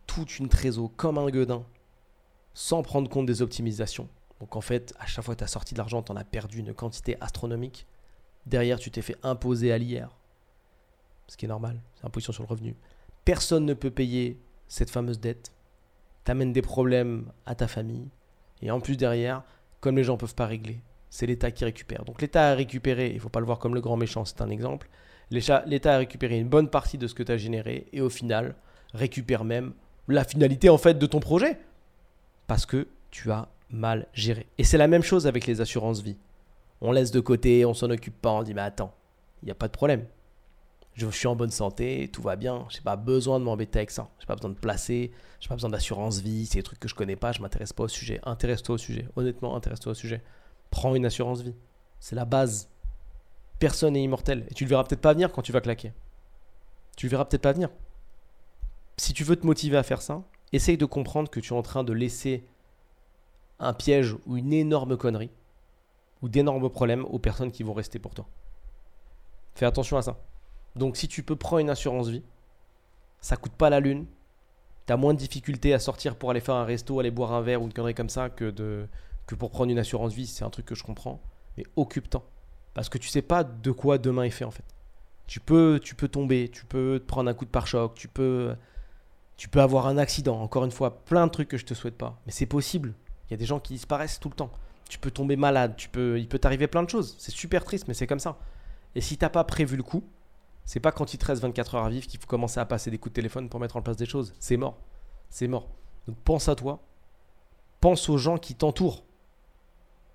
toute 0.07 0.39
une 0.39 0.49
trésor 0.49 0.91
comme 0.97 1.19
un 1.19 1.29
gueudin 1.29 1.65
sans 2.55 2.83
prendre 2.83 3.09
compte 3.09 3.27
des 3.27 3.43
optimisations. 3.43 4.09
Donc 4.41 4.57
en 4.57 4.61
fait, 4.61 4.95
à 4.99 5.07
chaque 5.07 5.25
fois 5.25 5.35
que 5.35 5.39
tu 5.39 5.45
as 5.45 5.49
sorti 5.49 5.75
de 5.75 5.79
l'argent, 5.79 6.03
tu 6.03 6.13
en 6.13 6.17
as 6.17 6.25
perdu 6.25 6.59
une 6.59 6.75
quantité 6.75 7.17
astronomique. 7.21 7.87
Derrière, 8.47 8.79
tu 8.79 8.91
t'es 8.91 9.03
fait 9.03 9.17
imposer 9.23 9.73
à 9.73 9.79
l'IR. 9.79 10.17
Ce 11.29 11.37
qui 11.37 11.45
est 11.47 11.49
normal, 11.49 11.81
c'est 11.95 12.05
imposition 12.05 12.33
sur 12.33 12.43
le 12.43 12.49
revenu. 12.49 12.77
Personne 13.25 13.65
ne 13.65 13.75
peut 13.75 13.91
payer 13.91 14.41
cette 14.73 14.89
fameuse 14.89 15.21
dette, 15.21 15.53
t'amène 16.25 16.55
des 16.55 16.63
problèmes 16.63 17.27
à 17.45 17.55
ta 17.55 17.69
famille, 17.69 18.09
et 18.63 18.71
en 18.71 18.81
plus 18.81 18.97
derrière, 18.97 19.43
comme 19.81 19.99
les 19.99 20.03
gens 20.03 20.15
ne 20.15 20.19
peuvent 20.19 20.35
pas 20.35 20.47
régler, 20.47 20.81
c'est 21.11 21.27
l'État 21.27 21.51
qui 21.51 21.67
récupère. 21.67 22.07
Donc 22.07 22.23
l'État 22.23 22.49
a 22.49 22.55
récupéré, 22.55 23.09
il 23.09 23.17
ne 23.17 23.21
faut 23.21 23.29
pas 23.29 23.41
le 23.41 23.45
voir 23.45 23.59
comme 23.59 23.75
le 23.75 23.83
grand 23.83 23.99
méchant, 23.99 24.25
c'est 24.25 24.41
un 24.41 24.49
exemple, 24.49 24.89
l'État 25.31 25.63
a 25.95 25.99
récupéré 25.99 26.39
une 26.39 26.49
bonne 26.49 26.71
partie 26.71 26.97
de 26.97 27.07
ce 27.07 27.13
que 27.13 27.23
tu 27.23 27.33
as 27.33 27.37
généré, 27.37 27.87
et 27.93 28.01
au 28.01 28.09
final, 28.09 28.55
récupère 28.95 29.45
même 29.45 29.75
la 30.09 30.25
finalité 30.25 30.71
en 30.71 30.79
fait 30.79 30.95
de 30.95 31.05
ton 31.05 31.21
projet, 31.21 31.59
parce 32.47 32.65
que 32.65 32.89
tu 33.11 33.31
as 33.31 33.49
mal 33.69 34.07
géré. 34.15 34.47
Et 34.57 34.65
c'est 34.65 34.79
la 34.79 34.89
même 34.89 35.03
chose 35.03 35.27
avec 35.27 35.47
les 35.47 35.61
assurances 35.61 36.01
vie. 36.01 36.17
On 36.81 36.93
laisse 36.93 37.11
de 37.11 37.21
côté, 37.21 37.67
on 37.67 37.75
s'en 37.75 37.91
occupe 37.91 38.19
pas, 38.23 38.31
on 38.31 38.43
dit 38.43 38.55
mais 38.55 38.63
attends, 38.63 38.95
il 39.43 39.47
n'y 39.47 39.53
a 39.53 39.55
pas 39.55 39.69
de 39.69 39.73
problème 39.73 40.07
je 40.95 41.09
suis 41.09 41.27
en 41.27 41.37
bonne 41.37 41.51
santé, 41.51 42.11
tout 42.13 42.23
va 42.23 42.37
bien, 42.37 42.67
j'ai 42.69 42.81
pas 42.81 42.97
besoin 42.97 43.39
de 43.41 43.45
m'embêter 43.45 43.79
avec 43.79 43.91
ça. 43.91 44.11
J'ai 44.19 44.27
pas 44.27 44.35
besoin 44.37 44.51
de 44.51 44.57
placer, 44.57 45.11
j'ai 45.41 45.49
pas 45.49 45.55
besoin 45.55 45.71
d'assurance 45.71 46.21
vie, 46.21 46.47
c'est 46.47 46.59
des 46.59 46.63
trucs 46.63 46.81
que 46.81 46.89
je 46.89 46.95
connais 46.95 47.17
pas, 47.17 47.33
je 47.33 47.41
m'intéresse 47.41 47.73
pas 47.73 47.85
au 47.85 47.89
sujet. 47.89 48.21
Intéresse-toi 48.25 48.75
au 48.75 48.79
sujet, 48.79 49.09
honnêtement, 49.17 49.57
intéresse-toi 49.57 49.93
au 49.93 49.95
sujet. 49.95 50.23
Prends 50.71 50.95
une 50.95 51.07
assurance 51.07 51.41
vie. 51.43 51.55
C'est 52.01 52.17
la 52.17 52.25
base. 52.25 52.69
Personne 53.59 53.95
n'est 53.95 54.03
immortel 54.03 54.47
et 54.51 54.55
tu 54.55 54.65
le 54.65 54.69
verras 54.69 54.85
peut-être 54.85 55.01
pas 55.01 55.13
venir 55.13 55.33
quand 55.33 55.43
tu 55.43 55.53
vas 55.53 55.61
claquer. 55.61 55.93
Tu 56.97 57.07
le 57.07 57.11
verras 57.11 57.25
peut-être 57.25 57.43
pas 57.43 57.53
venir. 57.53 57.71
Si 58.99 59.13
tu 59.15 59.25
veux 59.25 59.37
te 59.37 59.47
motiver 59.47 59.77
à 59.77 59.83
faire 59.83 60.03
ça, 60.03 60.23
essaye 60.53 60.77
de 60.77 60.85
comprendre 60.85 61.31
que 61.31 61.41
tu 61.41 61.55
es 61.55 61.57
en 61.57 61.63
train 61.63 61.85
de 61.85 61.93
laisser 61.93 62.45
un 63.59 63.73
piège 63.73 64.17
ou 64.27 64.37
une 64.37 64.53
énorme 64.53 64.97
connerie 64.97 65.31
ou 66.21 66.29
d'énormes 66.29 66.69
problèmes 66.69 67.05
aux 67.07 67.19
personnes 67.19 67.51
qui 67.51 67.63
vont 67.63 67.73
rester 67.73 67.99
pour 67.99 68.15
toi. 68.15 68.27
Fais 69.55 69.67
attention 69.67 69.97
à 69.97 70.03
ça. 70.03 70.19
Donc 70.77 70.97
si 70.97 71.09
tu 71.09 71.23
peux 71.23 71.37
prendre 71.37 71.61
une 71.61 71.71
assurance 71.71 72.09
vie, 72.09 72.23
ça 73.21 73.37
coûte 73.37 73.53
pas 73.53 73.71
la 73.71 73.81
lune. 73.81 74.07
Tu 74.87 74.93
as 74.93 74.97
moins 74.97 75.15
de 75.15 75.19
difficultés 75.19 75.75
à 75.75 75.79
sortir 75.79 76.17
pour 76.17 76.31
aller 76.31 76.41
faire 76.41 76.57
un 76.57 76.65
resto, 76.65 76.99
aller 76.99 77.11
boire 77.11 77.33
un 77.33 77.43
verre 77.43 77.63
ou 77.63 77.67
une 77.67 77.73
connerie 77.73 77.95
comme 77.95 78.09
ça 78.09 78.31
que 78.31 78.51
pour 79.39 79.51
prendre 79.51 79.71
une 79.71 79.79
assurance 79.79 80.13
vie. 80.13 80.27
C'est 80.27 80.45
un 80.45 80.51
truc 80.51 80.67
que 80.67 80.75
je 80.75 80.83
comprends. 80.83 81.21
Mais 81.57 81.65
occupe-t'en. 81.77 82.23
Parce 82.75 82.89
que 82.89 82.99
tu 82.99 83.09
sais 83.09 83.23
pas 83.23 83.45
de 83.45 83.71
quoi 83.71 83.99
demain 83.99 84.25
est 84.25 84.31
fait 84.31 84.45
en 84.45 84.51
fait. 84.51 84.65
Tu 85.27 85.41
peux, 85.41 85.81
tu 85.83 85.95
peux 85.95 86.09
tomber, 86.09 86.49
tu 86.51 86.65
peux 86.65 86.99
te 87.01 87.07
prendre 87.07 87.31
un 87.31 87.35
coup 87.35 87.45
de 87.45 87.51
pare-choc, 87.51 87.95
tu 87.95 88.09
peux, 88.09 88.55
tu 89.37 89.49
peux 89.49 89.61
avoir 89.61 89.87
un 89.87 89.99
accident. 89.99 90.41
Encore 90.41 90.65
une 90.65 90.71
fois, 90.71 91.05
plein 91.05 91.27
de 91.27 91.33
trucs 91.33 91.49
que 91.49 91.57
je 91.57 91.65
te 91.65 91.75
souhaite 91.75 91.97
pas. 91.97 92.21
Mais 92.27 92.33
c'est 92.33 92.47
possible. 92.47 92.95
Il 93.29 93.33
y 93.33 93.35
a 93.35 93.37
des 93.37 93.47
gens 93.47 93.61
qui 93.61 93.75
disparaissent 93.75 94.21
tout 94.21 94.29
le 94.29 94.35
temps. 94.35 94.51
Tu 94.89 94.99
peux 94.99 95.11
tomber 95.11 95.37
malade, 95.37 95.75
tu 95.77 95.89
peux, 95.89 96.19
il 96.19 96.29
peut 96.29 96.39
t'arriver 96.39 96.67
plein 96.67 96.83
de 96.83 96.91
choses. 96.91 97.15
C'est 97.19 97.31
super 97.31 97.65
triste, 97.65 97.89
mais 97.89 97.95
c'est 97.95 98.07
comme 98.07 98.21
ça. 98.21 98.39
Et 98.95 99.01
si 99.01 99.17
t'as 99.17 99.31
pas 99.31 99.45
prévu 99.45 99.77
le 99.77 99.83
coup, 99.83 100.05
c'est 100.65 100.81
pas 100.81 100.93
quand 100.93 101.15
il 101.15 101.19
te 101.19 101.25
reste 101.25 101.43
24 101.43 101.75
heures 101.75 101.85
à 101.85 101.91
vivre 101.91 102.07
qu'il 102.07 102.21
faut 102.21 102.27
commencer 102.27 102.61
à 102.61 102.65
passer 102.65 102.91
des 102.91 102.99
coups 102.99 103.13
de 103.13 103.17
téléphone 103.17 103.49
pour 103.49 103.61
mettre 103.61 103.77
en 103.77 103.83
place 103.83 103.97
des 103.97 104.07
choses. 104.07 104.35
C'est 104.39 104.57
mort. 104.57 104.79
C'est 105.31 105.49
mort. 105.49 105.69
Donc 106.07 106.17
pense 106.25 106.49
à 106.49 106.55
toi. 106.55 106.81
Pense 107.81 108.09
aux 108.09 108.19
gens 108.19 108.39
qui 108.39 108.55
t'entourent. 108.55 109.05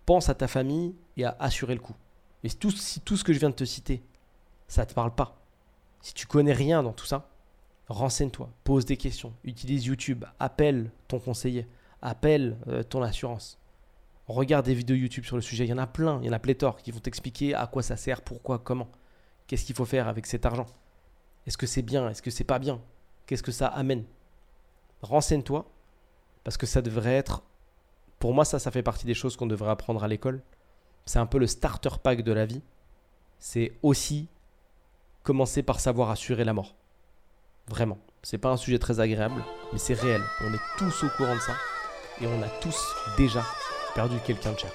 Pense 0.05 0.29
à 0.29 0.36
ta 0.36 0.47
famille 0.47 0.95
et 1.17 1.25
à 1.25 1.36
assurer 1.39 1.73
le 1.73 1.81
coup. 1.81 1.95
Et 2.43 2.49
tout, 2.49 2.71
si 2.71 3.01
tout 3.01 3.17
ce 3.17 3.23
que 3.23 3.33
je 3.33 3.39
viens 3.39 3.49
de 3.49 3.55
te 3.55 3.65
citer, 3.65 4.03
ça 4.67 4.83
ne 4.83 4.88
te 4.88 4.93
parle 4.93 5.13
pas, 5.13 5.38
si 6.01 6.13
tu 6.13 6.27
connais 6.27 6.53
rien 6.53 6.83
dans 6.83 6.93
tout 6.93 7.05
ça, 7.05 7.29
renseigne-toi, 7.89 8.49
pose 8.63 8.86
des 8.86 8.97
questions, 8.97 9.33
utilise 9.43 9.86
YouTube, 9.86 10.25
appelle 10.39 10.91
ton 11.07 11.19
conseiller, 11.19 11.67
appelle 12.01 12.57
euh, 12.67 12.83
ton 12.83 13.01
assurance. 13.01 13.60
Regarde 14.27 14.65
des 14.65 14.73
vidéos 14.73 14.95
YouTube 14.95 15.25
sur 15.25 15.36
le 15.36 15.41
sujet, 15.41 15.65
il 15.65 15.69
y 15.69 15.73
en 15.73 15.77
a 15.77 15.88
plein, 15.88 16.19
il 16.21 16.27
y 16.27 16.29
en 16.29 16.33
a 16.33 16.39
pléthore 16.39 16.77
qui 16.77 16.91
vont 16.91 16.99
t'expliquer 16.99 17.55
à 17.55 17.65
quoi 17.67 17.81
ça 17.81 17.97
sert, 17.97 18.21
pourquoi, 18.21 18.60
comment. 18.60 18.89
Qu'est-ce 19.47 19.65
qu'il 19.65 19.75
faut 19.75 19.86
faire 19.86 20.07
avec 20.07 20.25
cet 20.25 20.45
argent? 20.45 20.65
Est-ce 21.45 21.57
que 21.57 21.65
c'est 21.65 21.81
bien? 21.81 22.10
Est-ce 22.10 22.21
que 22.21 22.29
c'est 22.29 22.43
pas 22.43 22.60
bien? 22.60 22.81
Qu'est-ce 23.25 23.43
que 23.43 23.51
ça 23.51 23.67
amène? 23.67 24.03
Renseigne-toi 25.01 25.65
parce 26.43 26.57
que 26.57 26.65
ça 26.65 26.81
devrait 26.81 27.15
être 27.15 27.43
pour 28.19 28.33
moi 28.33 28.45
ça 28.45 28.57
ça 28.57 28.71
fait 28.71 28.83
partie 28.83 29.05
des 29.05 29.13
choses 29.13 29.36
qu'on 29.36 29.45
devrait 29.45 29.69
apprendre 29.69 30.03
à 30.03 30.07
l'école. 30.07 30.41
C'est 31.05 31.19
un 31.19 31.25
peu 31.25 31.38
le 31.38 31.47
starter 31.47 31.89
pack 32.03 32.21
de 32.21 32.33
la 32.33 32.45
vie. 32.45 32.62
C'est 33.39 33.73
aussi 33.83 34.27
commencer 35.23 35.63
par 35.63 35.79
savoir 35.79 36.10
assurer 36.10 36.43
la 36.43 36.53
mort. 36.53 36.75
Vraiment. 37.67 37.99
C'est 38.23 38.38
pas 38.38 38.49
un 38.49 38.57
sujet 38.57 38.79
très 38.79 38.99
agréable, 38.99 39.41
mais 39.71 39.79
c'est 39.79 39.93
réel. 39.93 40.21
On 40.41 40.53
est 40.53 40.60
tous 40.77 41.03
au 41.03 41.10
courant 41.15 41.36
de 41.36 41.39
ça. 41.39 41.53
Et 42.19 42.27
on 42.27 42.41
a 42.41 42.49
tous 42.62 42.81
déjà 43.17 43.43
perdu 43.93 44.17
quelqu'un 44.25 44.53
de 44.53 44.60
cher. 44.60 44.71